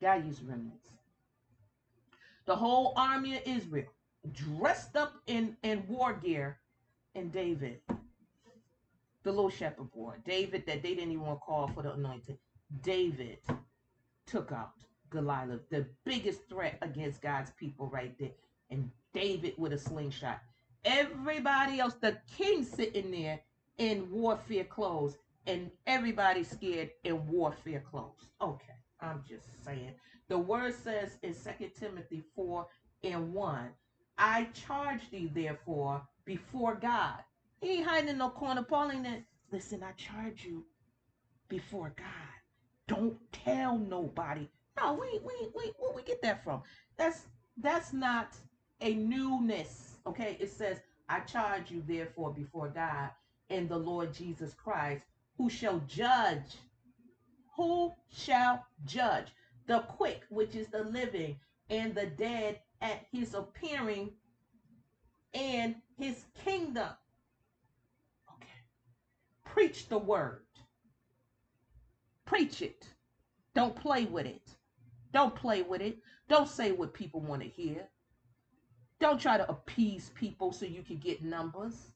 [0.00, 0.88] God used remnants.
[2.46, 3.86] The whole army of Israel
[4.32, 6.58] dressed up in, in war gear
[7.14, 7.80] and David,
[9.22, 12.38] the little shepherd boy, David that they didn't even want to call for the anointing.
[12.82, 13.38] David
[14.26, 14.72] took out
[15.10, 18.32] Goliath, the biggest threat against God's people right there.
[18.70, 20.40] And David with a slingshot.
[20.84, 23.40] Everybody else, the king sitting there
[23.78, 25.16] in warfare clothes,
[25.46, 28.28] and everybody scared in warfare clothes.
[28.40, 29.94] Okay, I'm just saying.
[30.28, 32.66] The word says in 2 Timothy 4
[33.04, 33.68] and 1,
[34.18, 37.18] I charge thee therefore before God.
[37.60, 38.62] He ain't hiding in no corner.
[38.62, 39.22] Paul ain't that.
[39.50, 40.64] Listen, I charge you
[41.48, 42.06] before God.
[42.86, 44.48] Don't tell nobody.
[44.76, 46.62] No, we we we where we get that from?
[46.96, 47.26] That's
[47.58, 48.34] that's not
[48.80, 49.93] a newness.
[50.06, 53.10] Okay, it says, I charge you therefore before God
[53.50, 55.02] and the Lord Jesus Christ,
[55.36, 56.56] who shall judge.
[57.56, 59.28] Who shall judge
[59.66, 61.38] the quick, which is the living,
[61.70, 64.10] and the dead at his appearing
[65.32, 66.88] and his kingdom.
[68.34, 68.48] Okay.
[69.44, 70.42] Preach the word.
[72.24, 72.86] Preach it.
[73.54, 74.50] Don't play with it.
[75.12, 75.98] Don't play with it.
[76.28, 77.88] Don't say what people want to hear.
[79.04, 81.92] Don't try to appease people so you can get numbers.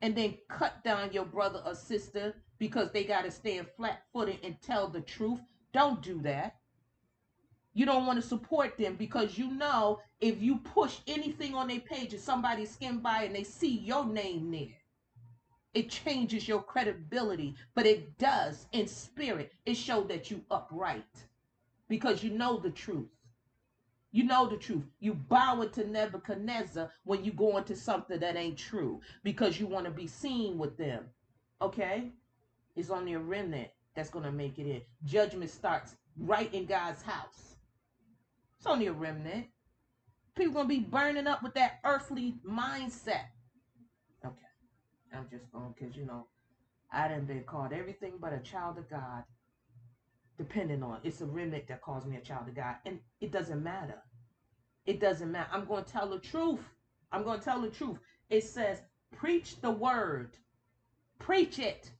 [0.00, 4.38] And then cut down your brother or sister because they got to stand flat footed
[4.42, 5.38] and tell the truth.
[5.74, 6.56] Don't do that.
[7.74, 11.80] You don't want to support them because you know if you push anything on their
[11.80, 14.80] page and somebody skim by and they see your name there,
[15.74, 17.54] it changes your credibility.
[17.74, 19.52] But it does in spirit.
[19.66, 21.04] It shows that you upright
[21.86, 23.10] because you know the truth.
[24.16, 24.84] You know the truth.
[24.98, 29.66] You bow it to Nebuchadnezzar when you go into something that ain't true because you
[29.66, 31.04] want to be seen with them.
[31.60, 32.12] Okay?
[32.76, 34.80] It's only a remnant that's going to make it in.
[35.04, 37.56] Judgment starts right in God's house.
[38.56, 39.48] It's only a remnant.
[40.34, 43.26] People gonna be burning up with that earthly mindset.
[44.24, 44.52] Okay,
[45.14, 46.26] I'm just going because you know
[46.90, 49.24] I done been called everything but a child of God.
[50.38, 53.62] Depending on it's a remnant that calls me a child of God, and it doesn't
[53.62, 54.02] matter.
[54.84, 55.48] It doesn't matter.
[55.52, 56.60] I'm going to tell the truth.
[57.10, 57.98] I'm going to tell the truth.
[58.28, 58.82] It says,
[59.16, 60.36] preach the word.
[61.18, 61.90] Preach it.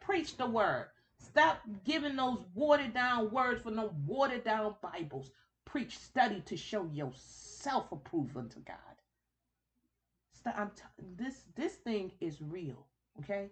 [0.00, 0.86] Preach the word.
[1.18, 5.30] Stop giving those watered down words for no watered down Bibles
[5.70, 8.76] preach, study to show yourself approved unto God.
[10.46, 10.82] I'm t-
[11.16, 12.86] this this thing is real,
[13.20, 13.50] okay?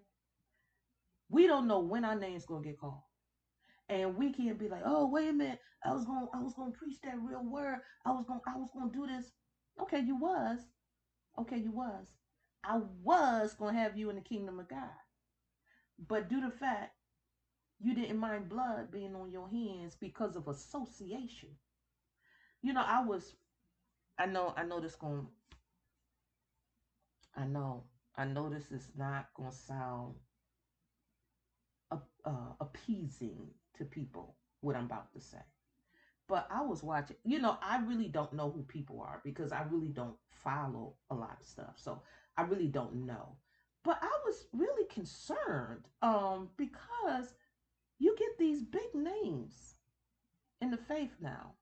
[1.29, 3.03] We don't know when our name's gonna get called,
[3.89, 6.73] and we can't be like, oh wait a minute, I was gonna I was gonna
[6.73, 7.79] preach that real word.
[8.07, 9.33] I was gonna I was gonna do this.
[9.83, 10.61] Okay, you was.
[11.39, 12.17] Okay, you was.
[12.65, 14.91] I was gonna have you in the kingdom of God,
[16.09, 16.95] but due to fact
[17.81, 21.51] you didn't mind blood being on your hands because of association
[22.63, 23.37] you know, I was,
[24.19, 25.27] I know, I know this going,
[27.37, 27.85] I know,
[28.17, 30.15] I know this is not to sound
[31.91, 33.49] uh, uh, appeasing
[33.79, 35.39] to people, what I'm about to say.
[36.29, 39.63] But I was watching, you know, I really don't know who people are because I
[39.71, 41.75] really don't follow a lot of stuff.
[41.77, 42.03] So
[42.37, 43.37] I really don't know.
[43.83, 47.35] But I was really concerned um, because
[47.99, 49.77] you get these big names
[50.61, 51.55] in the faith now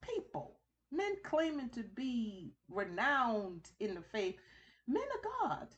[0.00, 0.58] people,
[0.90, 4.36] men claiming to be renowned in the faith,
[4.86, 5.68] men of God.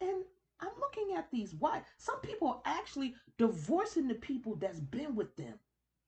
[0.00, 0.24] And
[0.60, 5.34] I'm looking at these why some people are actually divorcing the people that's been with
[5.36, 5.54] them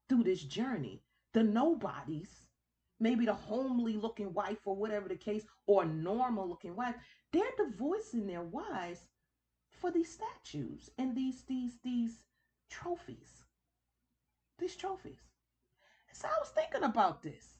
[0.09, 1.03] through this journey,
[1.35, 2.31] the nobodies,
[3.01, 6.95] maybe the homely looking wife or whatever the case, or normal looking wife.
[7.33, 9.01] They're divorcing their wives
[9.71, 12.25] for these statues and these these these
[12.71, 13.45] trophies.
[14.59, 15.21] These trophies.
[16.13, 17.59] So I was thinking about this.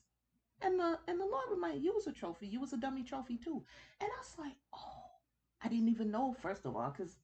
[0.61, 1.49] And the and the Lord
[1.81, 2.47] you was a trophy.
[2.47, 3.63] You a dummy trophy too.
[4.01, 4.98] And I was like, oh,
[5.61, 7.17] I didn't even know, first of all, because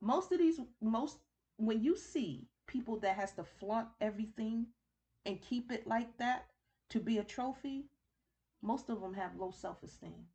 [0.00, 1.18] most of these most
[1.56, 4.66] when you see people that has to flaunt everything
[5.26, 6.46] and keep it like that,
[6.90, 7.86] to be a trophy,
[8.62, 10.26] most of them have low self esteem.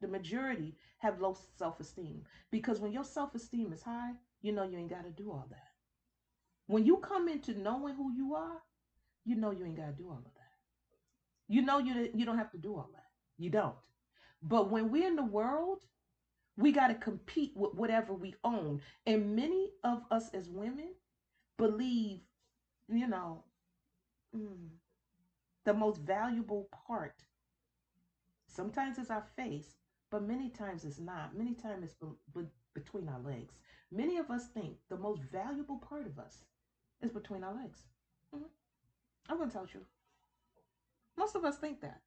[0.00, 4.64] The majority have low self esteem because when your self esteem is high, you know
[4.64, 5.72] you ain't got to do all that.
[6.66, 8.62] When you come into knowing who you are,
[9.24, 10.42] you know you ain't got to do all of that.
[11.48, 13.06] You know you, you don't have to do all that.
[13.38, 13.76] You don't.
[14.42, 15.84] But when we're in the world,
[16.56, 18.80] we got to compete with whatever we own.
[19.06, 20.90] And many of us as women
[21.56, 22.20] believe,
[22.88, 23.44] you know,
[24.36, 24.68] mm,
[25.64, 27.14] the most valuable part
[28.52, 29.76] sometimes it's our face,
[30.10, 31.36] but many times it's not.
[31.36, 33.54] Many times it's be- be- between our legs.
[33.90, 36.44] Many of us think the most valuable part of us
[37.00, 37.80] is between our legs.
[38.34, 38.44] Mm-hmm.
[39.28, 39.80] I'm going to tell you.
[41.16, 42.00] Most of us think that.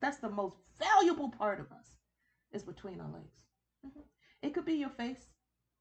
[0.00, 1.96] That's the most valuable part of us
[2.52, 3.36] is between our legs.
[3.86, 4.00] Mm-hmm.
[4.42, 5.26] It could be your face.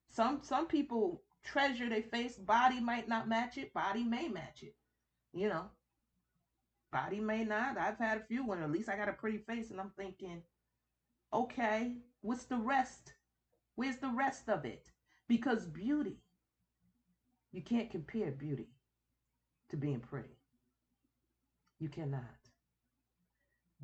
[0.10, 2.38] Some some people treasure their face.
[2.38, 3.74] Body might not match it.
[3.74, 4.76] Body may match it.
[5.34, 5.66] You know,
[6.92, 7.78] body may not.
[7.78, 10.42] I've had a few when at least I got a pretty face, and I'm thinking,
[11.34, 13.14] okay, what's the rest?
[13.76, 14.90] Where's the rest of it?
[15.28, 16.18] Because beauty,
[17.52, 18.70] you can't compare beauty
[19.70, 20.38] to being pretty.
[21.80, 22.24] You cannot.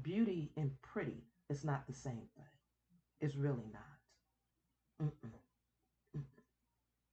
[0.01, 2.45] Beauty and pretty is not the same thing.
[3.21, 3.94] It's really not.
[5.01, 6.21] Mm-mm.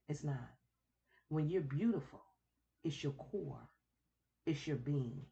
[0.09, 0.51] It's not.
[1.29, 2.21] When you're beautiful,
[2.85, 3.69] it's your core,
[4.47, 5.23] it's your being.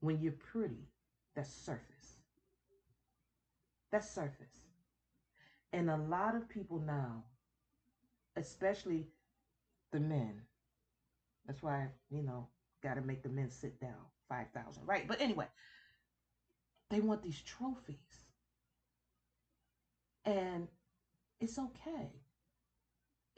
[0.00, 0.88] When you're pretty,
[1.34, 2.16] that's surface.
[3.92, 4.64] That's surface.
[5.72, 7.24] And a lot of people now,
[8.36, 9.08] especially
[9.92, 10.40] the men,
[11.46, 12.48] that's why, you know,
[12.82, 15.06] got to make the men sit down 5,000, right?
[15.06, 15.46] But anyway,
[16.88, 17.96] they want these trophies.
[20.24, 20.68] And
[21.40, 22.10] it's okay.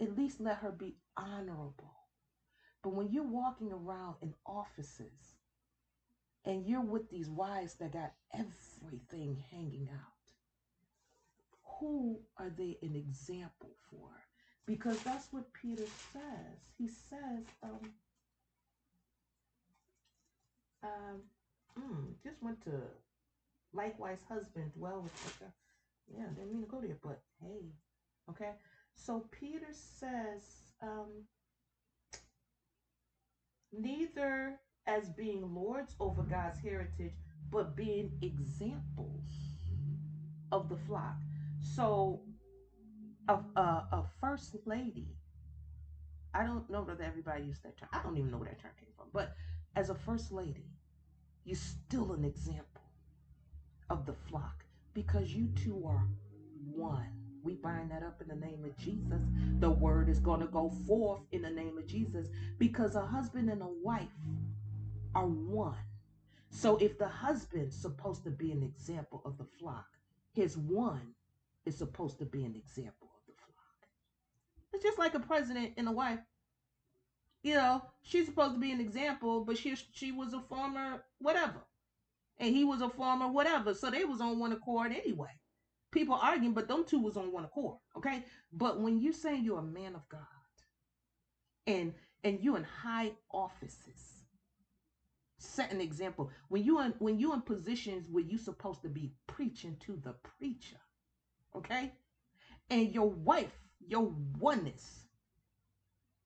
[0.00, 1.94] At least let her be honorable.
[2.82, 5.36] But when you're walking around in offices
[6.44, 10.12] and you're with these wives that got everything hanging out,
[11.80, 14.08] who are they an example for?
[14.66, 16.58] Because that's what Peter says.
[16.78, 17.80] He says, um,
[20.82, 21.22] um,
[21.78, 22.72] mm, just went to
[23.72, 25.52] likewise husband dwell with her.
[26.12, 27.72] Yeah, didn't mean to go there, but hey,
[28.32, 28.52] okay.
[28.94, 30.42] So Peter says,
[30.82, 31.24] um,
[33.72, 37.12] neither as being lords over God's heritage,
[37.50, 39.32] but being examples
[40.50, 41.16] of the flock.
[41.60, 42.20] So,
[43.28, 45.16] a, a, a first lady,
[46.34, 47.88] I don't know that everybody used that term.
[47.92, 49.06] I don't even know where that term came from.
[49.12, 49.36] But
[49.76, 50.66] as a first lady,
[51.44, 52.82] you're still an example
[53.90, 54.64] of the flock
[54.94, 56.06] because you two are
[56.74, 57.21] one.
[57.42, 59.22] We bind that up in the name of Jesus.
[59.60, 62.28] The word is going to go forth in the name of Jesus
[62.58, 64.08] because a husband and a wife
[65.14, 65.76] are one.
[66.50, 69.86] So if the husband's supposed to be an example of the flock,
[70.34, 71.14] his one
[71.66, 73.88] is supposed to be an example of the flock.
[74.72, 76.20] It's just like a president and a wife.
[77.42, 81.62] You know, she's supposed to be an example, but she she was a former whatever
[82.38, 83.72] and he was a farmer, whatever.
[83.72, 85.30] So they was on one accord anyway.
[85.92, 87.76] People arguing, but them two was on one accord.
[87.96, 88.24] Okay.
[88.52, 90.20] But when you saying you're a man of God
[91.66, 94.24] and and you in high offices,
[95.38, 96.30] set an example.
[96.48, 100.14] When you in when you in positions where you're supposed to be preaching to the
[100.38, 100.80] preacher,
[101.54, 101.92] okay?
[102.70, 103.52] And your wife,
[103.86, 105.06] your oneness,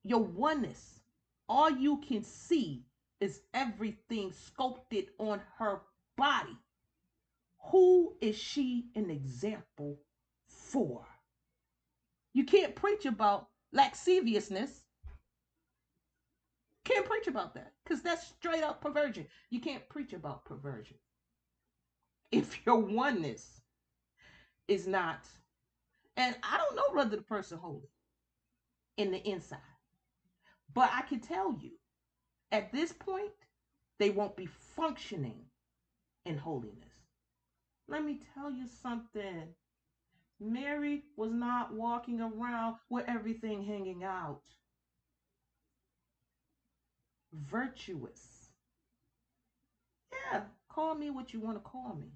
[0.04, 1.00] your oneness,
[1.48, 2.84] all you can see
[3.20, 5.80] is everything sculpted on her
[6.16, 6.56] body.
[7.70, 9.98] Who is she an example
[10.46, 11.06] for?
[12.32, 14.84] You can't preach about lasciviousness.
[16.84, 19.26] Can't preach about that because that's straight up perversion.
[19.50, 20.96] You can't preach about perversion.
[22.30, 23.60] If your oneness
[24.68, 25.26] is not,
[26.16, 27.90] and I don't know whether the person holy
[28.96, 29.58] in the inside,
[30.72, 31.72] but I can tell you
[32.52, 33.32] at this point,
[33.98, 35.46] they won't be functioning
[36.24, 36.85] in holiness.
[37.88, 39.54] Let me tell you something.
[40.40, 44.42] Mary was not walking around with everything hanging out.
[47.32, 48.50] Virtuous.
[50.12, 52.12] Yeah, call me what you want to call me.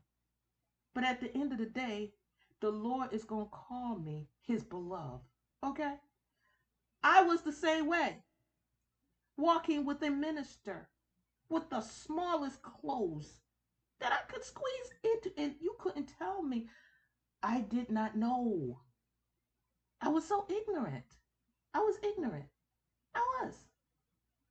[0.94, 2.12] But at the end of the day,
[2.60, 5.22] the Lord is going to call me his beloved.
[5.64, 5.94] Okay?
[7.02, 8.16] I was the same way.
[9.36, 10.88] Walking with a minister
[11.48, 13.40] with the smallest clothes
[14.01, 16.68] that I could squeeze into, and you couldn't tell me.
[17.42, 18.80] I did not know.
[20.03, 21.05] I was so ignorant.
[21.74, 22.44] I was ignorant.
[23.14, 23.55] I was.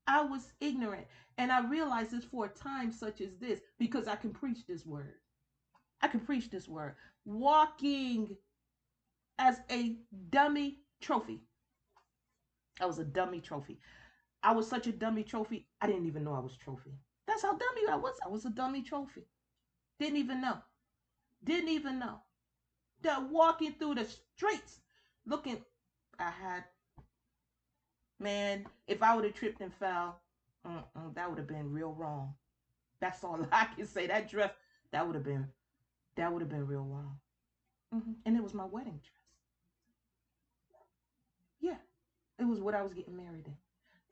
[0.08, 1.06] I was ignorant.
[1.38, 4.86] And I realized this for a time such as this because I can preach this
[4.86, 5.16] word.
[6.02, 6.95] I can preach this word.
[7.26, 8.36] Walking
[9.38, 9.97] as a
[10.30, 11.41] dummy trophy.
[12.82, 13.80] I was a dummy trophy.
[14.41, 16.91] I was such a dummy trophy, I didn't even know I was trophy.
[17.28, 18.16] That's how dummy I was.
[18.26, 19.26] I was a dummy trophy.
[20.00, 20.58] Didn't even know.
[21.43, 22.22] Didn't even know.
[23.02, 24.80] That walking through the streets
[25.26, 25.58] looking,
[26.20, 26.64] I had,
[28.20, 30.20] man, if I would have tripped and fell,
[31.16, 32.34] that would have been real wrong.
[33.00, 34.08] That's all I can say.
[34.08, 34.52] That dress,
[34.91, 35.47] that would have been,
[36.16, 37.18] that would have been real wrong.
[37.93, 38.12] Mm-hmm.
[38.26, 39.16] And it was my wedding dress.
[41.62, 41.78] Yeah,
[42.38, 43.56] it was what I was getting married in.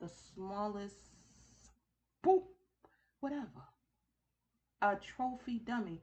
[0.00, 0.94] The smallest,
[2.24, 2.44] boop,
[3.20, 3.46] whatever.
[4.80, 6.02] A trophy dummy.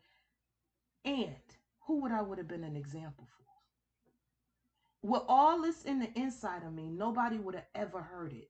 [1.04, 1.36] And
[1.82, 5.08] who would I would have been an example for?
[5.08, 8.50] With all this in the inside of me, nobody would have ever heard it.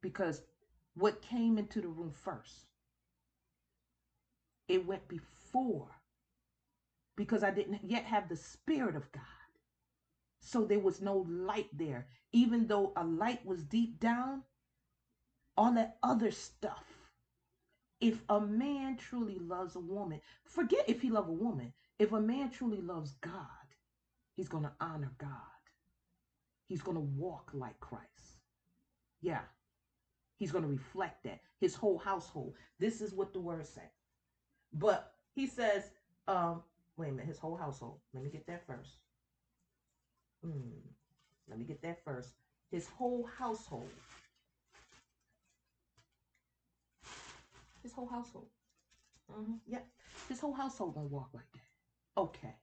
[0.00, 0.42] Because
[0.94, 2.66] what came into the room first,
[4.66, 5.88] it went before.
[7.16, 9.22] Because I didn't yet have the Spirit of God.
[10.40, 12.06] So there was no light there.
[12.32, 14.42] Even though a light was deep down,
[15.56, 16.91] all that other stuff.
[18.02, 21.72] If a man truly loves a woman, forget if he love a woman.
[22.00, 23.46] If a man truly loves God,
[24.34, 25.30] he's going to honor God.
[26.66, 28.40] He's going to walk like Christ.
[29.20, 29.42] Yeah.
[30.36, 31.42] He's going to reflect that.
[31.60, 32.54] His whole household.
[32.80, 33.84] This is what the word says.
[34.72, 35.90] But he says,
[36.26, 36.64] um,
[36.96, 37.98] wait a minute, his whole household.
[38.12, 38.96] Let me get that first.
[40.44, 40.50] Hmm.
[41.48, 42.30] Let me get that first.
[42.72, 43.90] His whole household.
[47.82, 48.48] His whole household.
[49.32, 49.54] Mm-hmm.
[49.66, 49.86] Yep.
[50.28, 52.20] His whole household gonna walk like that.
[52.20, 52.54] Okay.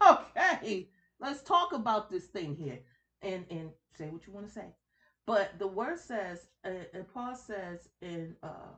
[0.00, 0.88] Okay.
[1.20, 2.78] Let's talk about this thing here
[3.22, 4.66] and and say what you want to say.
[5.26, 8.74] But the word says, uh, and Paul says in uh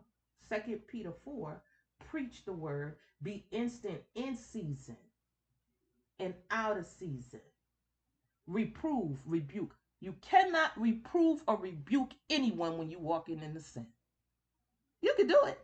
[0.48, 1.62] Second Peter four,
[2.10, 4.96] preach the word, be instant in season
[6.18, 7.40] and out of season
[8.50, 9.74] reprove, rebuke.
[10.00, 13.86] You cannot reprove or rebuke anyone when you're walking in the sin.
[15.02, 15.58] You can do it,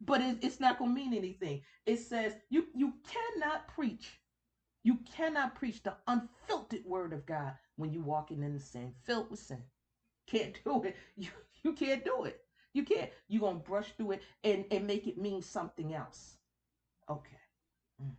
[0.00, 1.62] but it, it's not going to mean anything.
[1.86, 4.20] It says you, you cannot preach.
[4.84, 9.30] You cannot preach the unfiltered word of God when you're walking in the sin, filled
[9.30, 9.62] with sin.
[10.26, 10.96] Can't do it.
[11.16, 11.28] You,
[11.62, 12.40] you can't do it.
[12.74, 13.10] You can't.
[13.26, 16.36] You're going to brush through it and, and make it mean something else.
[17.10, 17.40] Okay.
[18.00, 18.12] Mm.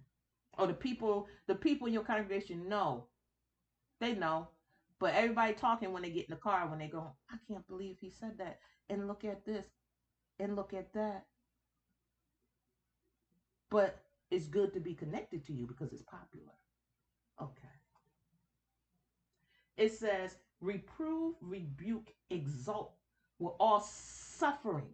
[0.58, 3.06] Or the people, the people in your congregation know
[4.00, 4.50] they know.
[5.00, 7.98] But everybody talking when they get in the car, when they go, I can't believe
[8.00, 8.60] he said that.
[8.90, 9.66] And look at this.
[10.40, 11.26] And look at that.
[13.70, 14.00] But
[14.32, 16.54] it's good to be connected to you because it's popular.
[17.42, 17.68] Okay.
[19.78, 22.94] It says, reprove, rebuke, exalt
[23.40, 24.94] with all suffering.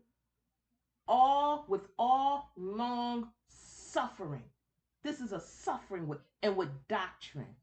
[1.07, 4.43] All with all long suffering.
[5.03, 7.55] This is a suffering with and with doctrine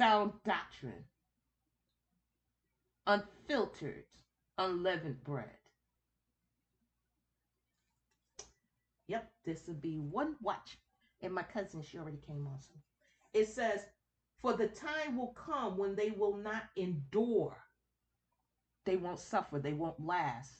[0.00, 1.04] sound doctrine,
[3.06, 4.04] unfiltered,
[4.60, 5.50] unleavened bread.
[9.08, 10.78] Yep, this will be one watch.
[11.22, 12.72] And my cousin, she already came also.
[13.34, 13.86] It says,
[14.40, 17.56] For the time will come when they will not endure.
[18.84, 19.58] They won't suffer.
[19.58, 20.52] They won't last.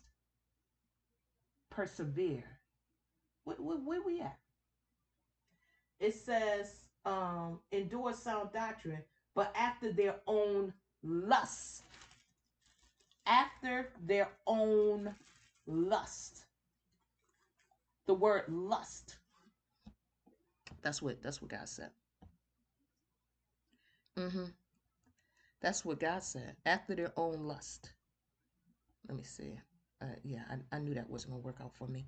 [1.71, 2.45] Persevere.
[3.45, 4.39] Where, where, where we at?
[6.01, 6.75] It says,
[7.05, 9.03] um, endure sound doctrine,
[9.35, 10.73] but after their own
[11.03, 11.83] lust.
[13.27, 15.15] After their own
[15.67, 16.45] lust.
[18.07, 19.17] The word lust.
[20.83, 21.91] That's what that's what God said.
[24.19, 24.45] Mm-hmm.
[25.61, 26.57] That's what God said.
[26.67, 27.93] After their own lust.
[29.09, 29.59] Let me see.
[30.03, 32.07] Uh, yeah, I, I knew that wasn't gonna work out for me.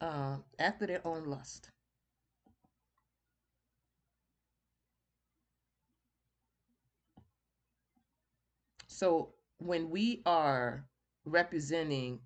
[0.00, 1.70] Uh, after their own lust.
[8.88, 9.30] So
[9.66, 10.86] when we are
[11.24, 12.20] representing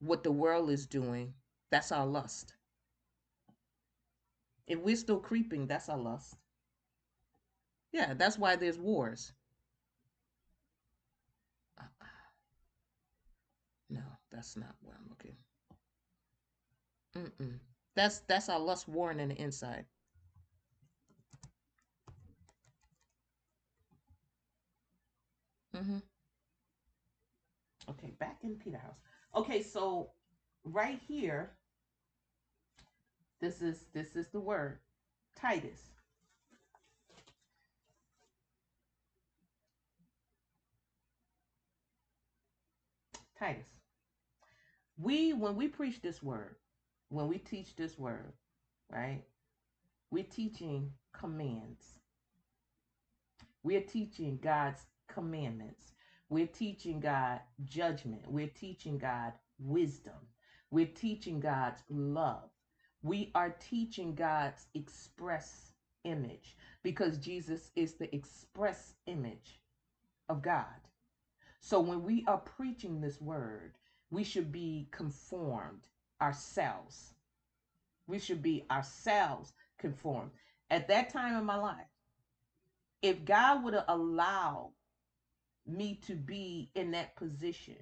[0.00, 1.34] what the world is doing,
[1.70, 2.54] that's our lust.
[4.66, 6.36] If we're still creeping, that's our lust.
[7.92, 9.32] Yeah, that's why there's wars.
[11.78, 11.84] Uh,
[13.90, 15.36] no, that's not where I'm looking.
[17.16, 17.58] Mm-mm.
[17.94, 19.86] That's that's our lust warring in the inside.
[25.76, 25.98] Mm-hmm.
[27.90, 28.98] Okay, back in Peterhouse.
[29.34, 30.10] Okay, so
[30.64, 31.52] right here,
[33.40, 34.78] this is this is the word
[35.36, 35.80] Titus.
[43.38, 43.66] Titus.
[44.96, 46.54] We, when we preach this word,
[47.08, 48.32] when we teach this word,
[48.90, 49.22] right?
[50.10, 51.98] We're teaching commands.
[53.64, 55.93] We're teaching God's commandments.
[56.28, 58.22] We're teaching God judgment.
[58.26, 60.14] We're teaching God wisdom.
[60.70, 62.50] We're teaching God's love.
[63.02, 65.72] We are teaching God's express
[66.04, 69.60] image because Jesus is the express image
[70.28, 70.64] of God.
[71.60, 73.74] So when we are preaching this word,
[74.10, 75.88] we should be conformed
[76.20, 77.14] ourselves.
[78.06, 80.30] We should be ourselves conformed.
[80.70, 81.86] At that time in my life,
[83.02, 84.72] if God would have allowed
[85.66, 87.76] me to be in that position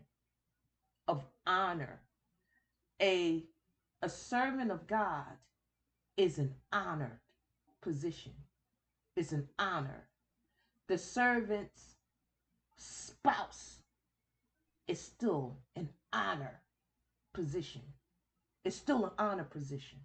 [1.09, 2.01] of honor,
[3.01, 3.45] a
[4.03, 5.27] a servant of God
[6.17, 7.21] is an honored
[7.81, 8.33] position.
[9.17, 10.09] It's an honor.
[10.89, 11.97] The servant's
[12.77, 13.79] spouse
[14.89, 16.61] is still an honor
[17.33, 17.83] position.
[18.65, 19.99] It's still an honor position.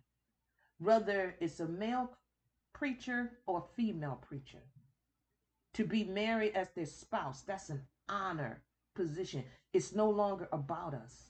[0.79, 2.11] Whether it's a male
[2.73, 4.61] preacher or female preacher.
[5.77, 8.63] To be married as their spouse, that's an honor
[8.95, 9.43] position.
[9.73, 11.29] It's no longer about us.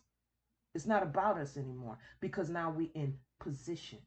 [0.74, 4.00] It's not about us anymore because now we're in position.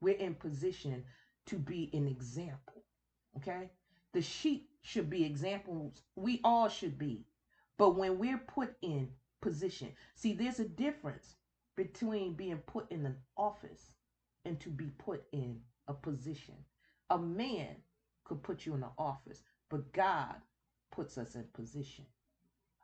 [0.00, 1.04] We're in position
[1.48, 2.84] to be an example.
[3.36, 3.68] Okay?
[4.14, 6.00] The sheep should be examples.
[6.14, 7.26] We all should be.
[7.76, 9.10] But when we're put in
[9.42, 11.34] position, see, there's a difference
[11.76, 13.92] between being put in an office
[14.46, 16.54] and to be put in a position.
[17.10, 17.76] A man
[18.24, 20.34] could put you in an office, but God
[20.90, 22.04] puts us in position.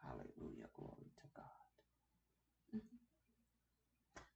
[0.02, 0.66] Hallelujah.
[0.74, 2.76] Glory to God.
[2.76, 2.96] Mm-hmm.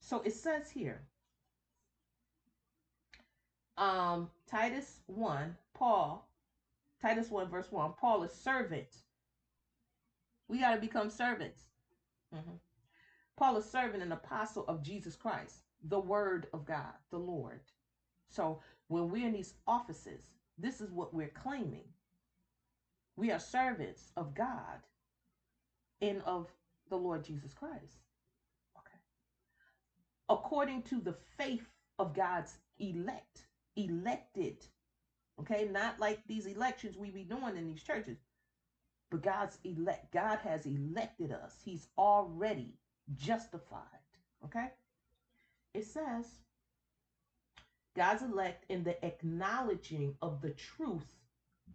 [0.01, 1.03] So it says here,
[3.77, 6.29] um, Titus 1, Paul,
[7.03, 9.03] Titus 1, verse 1, Paul is servant.
[10.49, 11.63] We got to become servants.
[12.35, 12.57] Mm-hmm.
[13.37, 17.61] Paul is servant and apostle of Jesus Christ, the word of God, the Lord.
[18.31, 21.85] So when we're in these offices, this is what we're claiming.
[23.17, 24.81] We are servants of God
[26.01, 26.49] and of
[26.91, 28.03] the Lord Jesus Christ.
[28.79, 28.99] Okay.
[30.29, 31.67] According to the faith
[31.99, 33.47] of God's elect
[33.77, 34.65] elected.
[35.41, 38.17] Okay, not like these elections we be doing in these churches,
[39.11, 40.13] but God's elect.
[40.13, 41.57] God has elected us.
[41.65, 42.75] He's already
[43.15, 43.83] justified.
[44.45, 44.69] Okay,
[45.75, 46.27] it says
[47.95, 51.17] God's elect in the acknowledging of the truth,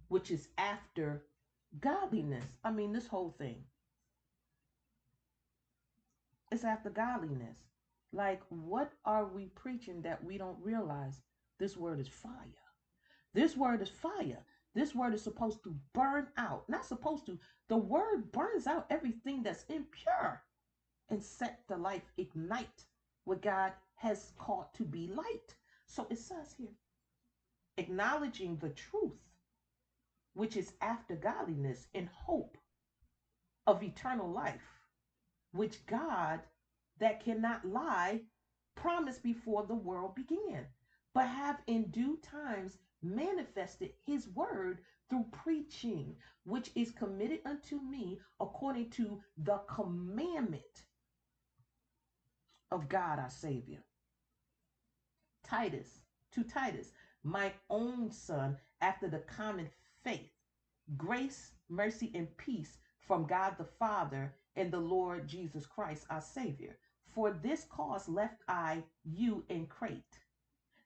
[0.07, 1.23] which is after
[1.79, 2.45] godliness.
[2.63, 3.63] I mean, this whole thing.
[6.51, 7.57] It's after godliness.
[8.11, 11.21] Like, what are we preaching that we don't realize?
[11.59, 12.31] This word is fire.
[13.33, 14.43] This word is fire.
[14.73, 16.67] This word is supposed to burn out.
[16.67, 17.39] Not supposed to.
[17.69, 20.41] The word burns out everything that's impure
[21.09, 22.85] and set the life ignite
[23.25, 25.55] what God has called to be light.
[25.85, 26.75] So it says here,
[27.77, 29.19] acknowledging the truth,
[30.33, 32.57] which is after godliness and hope
[33.67, 34.81] of eternal life,
[35.51, 36.41] which God
[36.99, 38.21] that cannot lie
[38.75, 40.67] promised before the world began
[41.13, 44.79] but have in due times manifested his word
[45.09, 46.15] through preaching,
[46.45, 50.85] which is committed unto me according to the commandment
[52.71, 53.79] of God our Savior.
[55.43, 55.99] Titus,
[56.31, 59.69] to Titus, my own son, after the common
[60.03, 60.29] faith,
[60.97, 66.77] grace, mercy, and peace from God the Father and the Lord Jesus Christ our Savior.
[67.13, 70.19] For this cause left I you in Crete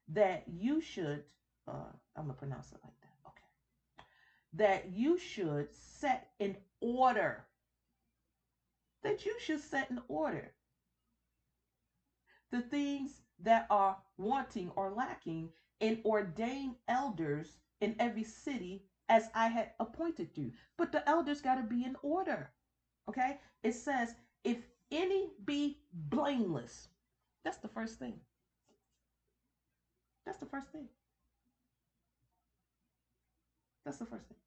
[0.09, 1.23] that you should,
[1.67, 3.29] uh, I'm going to pronounce it like that.
[3.29, 4.05] Okay.
[4.53, 7.45] That you should set in order.
[9.03, 10.51] That you should set in order
[12.51, 15.49] the things that are wanting or lacking
[15.81, 20.51] and ordain elders in every city as I had appointed you.
[20.77, 22.51] But the elders got to be in order.
[23.09, 23.39] Okay?
[23.63, 24.57] It says, if
[24.91, 26.89] any be blameless,
[27.43, 28.19] that's the first thing.
[30.25, 30.87] That's the first thing.
[33.85, 34.37] That's the first thing.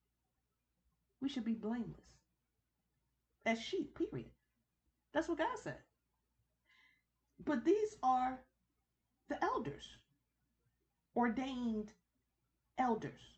[1.23, 2.19] We should be blameless
[3.47, 4.31] as sheep, period.
[5.13, 5.79] That's what God said.
[7.45, 8.39] But these are
[9.29, 9.97] the elders,
[11.17, 11.93] ordained
[12.79, 13.38] elders.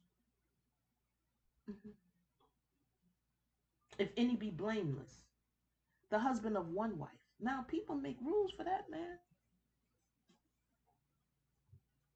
[1.71, 1.91] Mm-hmm.
[3.99, 5.27] If any be blameless,
[6.11, 7.11] the husband of one wife.
[7.41, 9.19] Now, people make rules for that, man.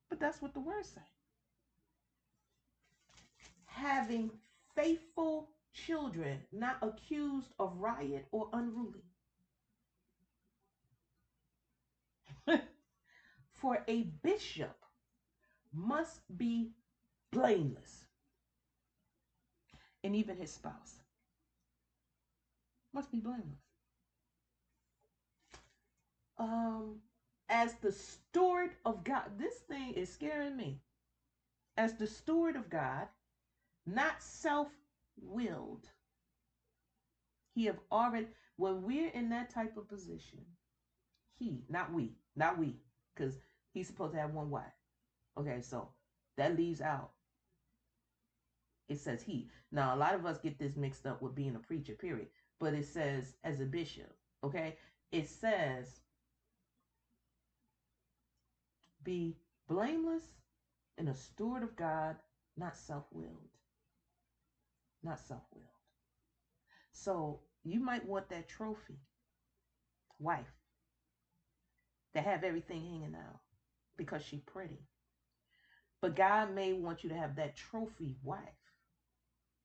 [0.08, 1.02] But that's what the words say.
[3.66, 4.30] Having
[4.74, 9.04] faithful children, not accused of riot or unruly.
[13.54, 14.76] For a bishop
[15.72, 16.72] must be
[17.30, 18.03] blameless,
[20.04, 21.00] and even his spouse
[22.92, 23.58] must be blameless.
[26.38, 26.96] Um,
[27.48, 30.80] as the steward of God, this thing is scaring me.
[31.76, 33.08] As the steward of God,
[33.86, 35.88] not self-willed.
[37.54, 40.40] He have already when we're in that type of position,
[41.36, 42.76] he, not we, not we,
[43.14, 43.38] because
[43.72, 44.64] he's supposed to have one wife.
[45.38, 45.88] Okay, so
[46.36, 47.10] that leaves out.
[48.88, 49.48] It says he.
[49.72, 52.28] Now a lot of us get this mixed up with being a preacher, period.
[52.60, 54.12] But it says as a bishop.
[54.42, 54.76] Okay,
[55.10, 56.00] it says
[59.02, 59.36] be
[59.68, 60.24] blameless
[60.98, 62.16] and a steward of God,
[62.56, 63.48] not self-willed.
[65.02, 65.66] Not self-willed.
[66.92, 68.98] So you might want that trophy
[70.18, 70.46] wife
[72.14, 73.40] to have everything hanging out
[73.96, 74.78] because she's pretty.
[76.00, 78.40] But God may want you to have that trophy wife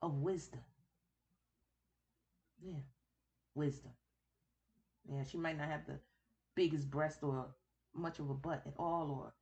[0.02, 0.62] of wisdom.
[2.62, 2.80] Yeah,
[3.56, 3.92] wisdom.
[5.12, 6.00] Yeah, she might not have the
[6.56, 7.48] biggest breast or
[7.96, 9.34] much of a butt at all, or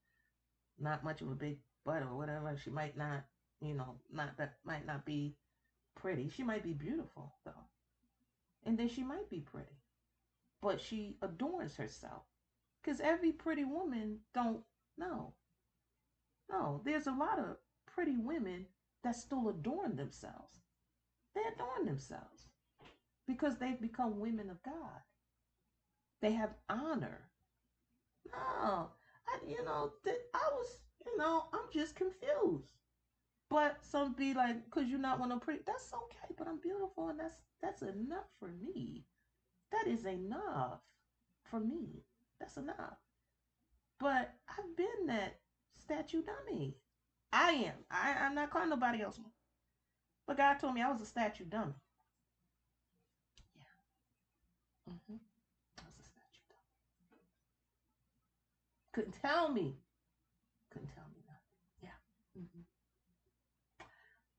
[0.78, 2.56] not much of a big butt or whatever.
[2.62, 3.24] She might not,
[3.60, 5.36] you know, not that might not be
[5.94, 6.28] pretty.
[6.28, 7.66] She might be beautiful though.
[8.64, 9.76] And then she might be pretty.
[10.60, 12.22] But she adorns herself.
[12.82, 14.60] Because every pretty woman don't
[14.96, 15.32] know.
[16.50, 17.56] No, there's a lot of
[17.86, 18.66] pretty women
[19.04, 20.60] that still adorn themselves.
[21.34, 22.48] They adorn themselves
[23.26, 25.02] because they've become women of God.
[26.20, 27.28] They have honor.
[28.32, 28.88] No,
[29.26, 29.92] I, you know,
[30.34, 32.74] I was, you know, I'm just confused.
[33.50, 37.08] But some be like, because you're not one of pretty, that's okay, but I'm beautiful,
[37.08, 39.04] and that's that's enough for me.
[39.72, 40.80] That is enough
[41.50, 42.04] for me.
[42.38, 42.98] That's enough.
[43.98, 45.40] But I've been that
[45.74, 46.76] statue dummy.
[47.32, 47.74] I am.
[47.90, 49.30] I, I'm not calling nobody else one.
[50.26, 51.74] But God told me I was a statue dummy.
[53.56, 54.92] Yeah.
[54.92, 55.16] Mm-hmm.
[55.78, 57.20] I was a statue dummy.
[58.92, 59.74] Couldn't tell me.
[60.70, 61.82] Couldn't tell me nothing.
[61.82, 62.40] Yeah.
[62.40, 62.60] Mm-hmm.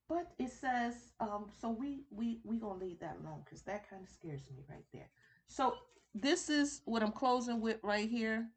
[0.07, 4.03] But it says, um, so we we we gonna leave that alone because that kind
[4.03, 5.09] of scares me right there.
[5.47, 5.75] So
[6.15, 8.47] this is what I'm closing with right here.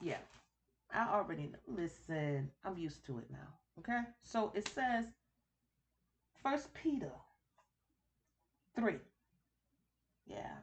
[0.00, 0.18] Yeah,
[0.94, 1.58] I already know.
[1.66, 3.48] Listen, I'm used to it now.
[3.78, 5.06] Okay, so it says,
[6.42, 7.12] First Peter
[8.76, 8.98] three.
[10.26, 10.56] Yeah,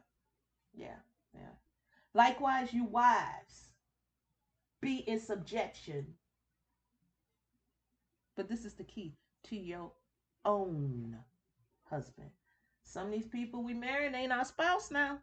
[0.74, 0.96] yeah,
[1.34, 1.54] yeah.
[2.14, 3.68] Likewise, you wives,
[4.80, 6.06] be in subjection
[8.36, 9.14] but this is the key
[9.44, 9.92] to your
[10.44, 11.16] own
[11.84, 12.30] husband.
[12.84, 15.18] Some of these people we married ain't our spouse now.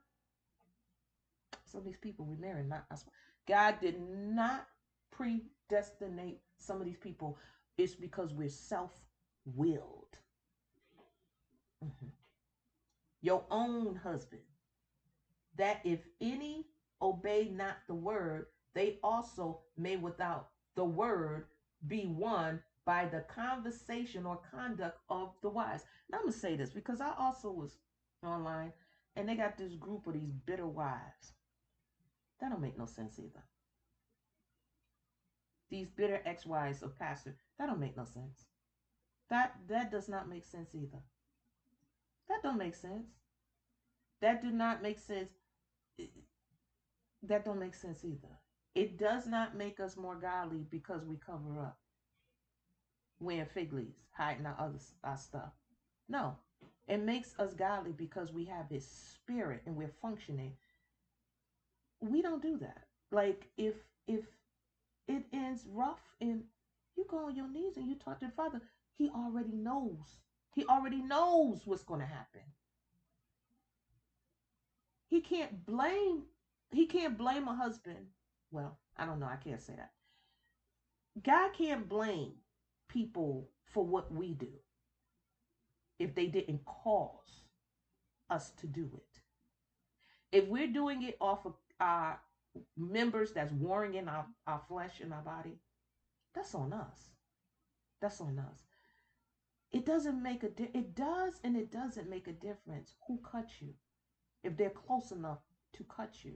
[1.65, 3.13] Some of these people we married not our spouse.
[3.47, 4.67] God did not
[5.19, 7.37] predestinate some of these people.
[7.77, 10.17] It's because we're self-willed.
[11.83, 12.07] Mm-hmm.
[13.21, 14.41] Your own husband.
[15.57, 16.67] That if any
[17.01, 21.47] obey not the word, they also may without the word
[21.87, 25.83] be won by the conversation or conduct of the wives.
[26.09, 27.77] Now I'm gonna say this because I also was
[28.23, 28.71] online
[29.15, 31.33] and they got this group of these bitter wives.
[32.39, 33.43] That don't make no sense either.
[35.69, 38.45] These bitter ex-wives of pastor, that don't make no sense.
[39.29, 41.03] That that does not make sense either.
[42.27, 43.07] That don't make sense.
[44.21, 45.29] That do not make sense.
[47.23, 48.39] That don't make sense either.
[48.75, 51.77] It does not make us more godly because we cover up
[53.19, 55.51] wearing fig leaves, hiding our other our stuff.
[56.07, 56.35] No,
[56.87, 60.53] it makes us godly because we have His Spirit and we're functioning.
[62.01, 62.85] We don't do that.
[63.11, 63.75] Like if
[64.07, 64.25] if
[65.09, 66.43] it ends rough and
[66.95, 68.61] you go on your knees and you talk to the Father,
[68.97, 70.19] He already knows.
[70.55, 72.41] He already knows what's going to happen.
[75.07, 76.23] He can't blame.
[76.71, 78.07] He can't blame a husband.
[78.51, 79.27] Well, I don't know.
[79.27, 79.91] I can't say that.
[81.23, 82.33] God can't blame
[82.87, 84.51] people for what we do
[85.99, 87.43] if they didn't cause
[88.29, 89.21] us to do it.
[90.31, 92.19] If we're doing it off of our
[92.77, 95.59] members that's warring in our, our flesh and our body,
[96.33, 97.09] that's on us.
[98.01, 98.63] That's on us.
[99.71, 103.61] It doesn't make a di- it does and it doesn't make a difference who cuts
[103.61, 103.73] you
[104.43, 105.39] if they're close enough
[105.73, 106.33] to cut you.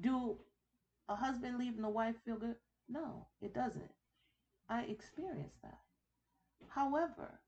[0.00, 0.38] Do
[1.08, 2.56] a husband leaving a wife feel good?
[2.88, 3.90] No, it doesn't.
[4.68, 5.78] I experienced that.
[6.68, 7.40] However,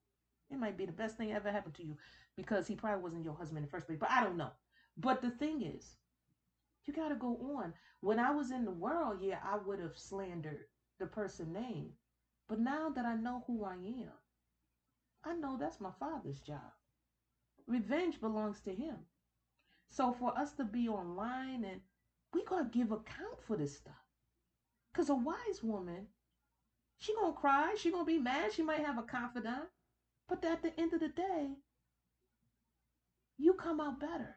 [0.50, 1.96] it might be the best thing ever happened to you
[2.36, 4.50] because he probably wasn't your husband in the first place, but I don't know.
[4.96, 5.96] But the thing is,
[6.86, 7.74] You got to go on.
[8.00, 10.64] When I was in the world, yeah, I would have slandered
[10.98, 11.90] the person name.
[12.48, 14.12] But now that I know who I am,
[15.24, 16.72] I know that's my father's job.
[17.66, 18.96] Revenge belongs to him.
[19.90, 21.80] So for us to be online and
[22.32, 23.94] we got to give account for this stuff.
[24.92, 26.06] Because a wise woman,
[26.98, 27.74] she going to cry.
[27.78, 28.52] She going to be mad.
[28.52, 29.68] She might have a confidant.
[30.28, 31.56] But at the end of the day,
[33.38, 34.36] you come out better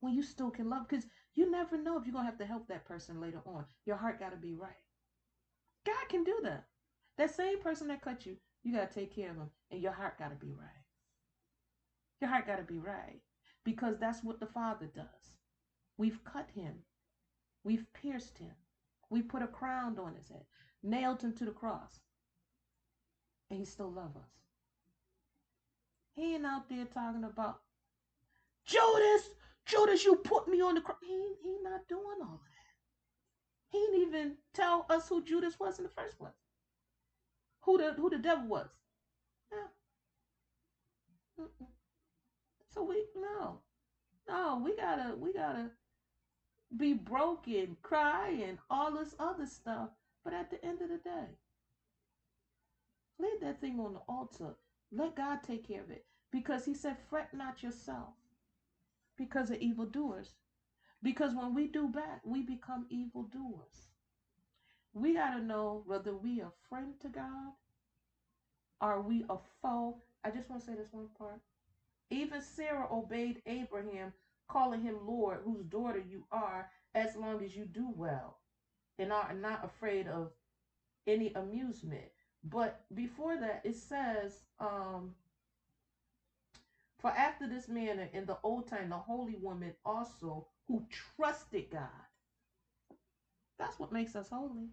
[0.00, 0.88] when you still can love.
[0.88, 3.64] Because you never know if you're going to have to help that person later on.
[3.86, 4.70] Your heart got to be right.
[5.86, 6.64] God can do that.
[7.18, 9.50] That same person that cut you, you got to take care of them.
[9.70, 10.84] And your heart got to be right.
[12.20, 13.20] Your heart got to be right.
[13.64, 15.32] Because that's what the Father does.
[15.96, 16.74] We've cut him.
[17.64, 18.52] We've pierced him.
[19.10, 20.44] We put a crown on his head,
[20.82, 22.00] nailed him to the cross.
[23.50, 24.22] And he still loves us.
[26.14, 27.60] He ain't out there talking about
[28.66, 29.30] Judas,
[29.66, 30.98] Judas, you put me on the cross.
[31.02, 32.54] He, he not doing all of that.
[33.70, 36.32] He didn't even tell us who Judas was in the first place.
[37.62, 38.68] Who the who the devil was.
[39.50, 41.46] Yeah.
[42.70, 43.60] So we no.
[44.28, 45.70] No, we gotta we gotta
[46.76, 49.90] be broken, cry, and all this other stuff.
[50.24, 51.26] But at the end of the day,
[53.18, 54.56] leave that thing on the altar.
[54.92, 56.04] Let God take care of it.
[56.30, 58.14] Because he said, fret not yourself
[59.16, 60.30] because of evildoers.
[61.02, 63.88] Because when we do bad, we become evildoers.
[64.94, 67.52] We got to know whether we are friend to God,
[68.80, 69.98] are we a foe.
[70.24, 71.40] I just want to say this one part.
[72.10, 74.12] Even Sarah obeyed Abraham,
[74.48, 78.38] calling him Lord, whose daughter you are, as long as you do well
[78.98, 80.30] and are not afraid of
[81.06, 82.04] any amusement.
[82.44, 85.14] But before that, it says, um,
[87.04, 91.82] for after this manner in the old time, the holy woman also who trusted God.
[93.58, 94.70] That's what makes us holy.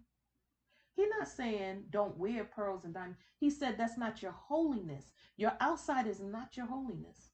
[0.95, 3.17] He's not saying don't wear pearls and diamonds.
[3.37, 5.11] He said that's not your holiness.
[5.35, 7.31] Your outside is not your holiness.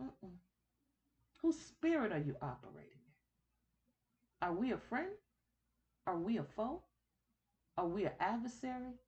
[0.00, 0.36] Mm-mm.
[1.40, 4.46] Whose spirit are you operating in?
[4.46, 5.10] Are we a friend?
[6.06, 6.84] Are we a foe?
[7.76, 9.00] Are we an adversary?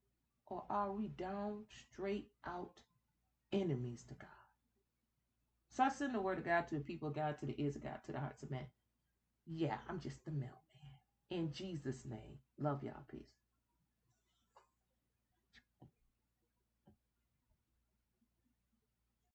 [0.47, 1.63] Or are we down,
[1.93, 2.81] straight out
[3.61, 4.29] enemies to God.
[5.69, 7.75] So I send the word of God to the people of God, to the ears
[7.75, 8.65] of God, to the hearts of men.
[9.45, 10.51] Yeah, I'm just the mailman.
[11.29, 13.03] In Jesus' name, love y'all.
[13.09, 13.34] Peace.